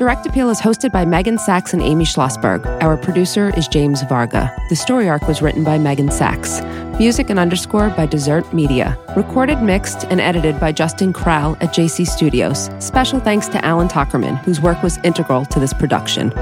[0.00, 2.64] Direct Appeal is hosted by Megan Sacks and Amy Shlosberg.
[2.82, 4.50] Our producer is James Varga.
[4.70, 6.62] The story arc was written by Megan Sacks.
[6.98, 8.96] Music and underscore by Desert Media.
[9.14, 12.70] Recorded, mixed, and edited by Justin Krall at JC Studios.
[12.78, 16.32] Special thanks to Alan Tuckerman, whose work was integral to this production.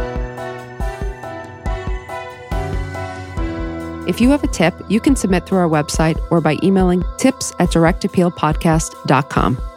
[4.06, 7.52] If you have a tip, you can submit through our website or by emailing tips
[7.58, 9.67] at directappealpodcast.com.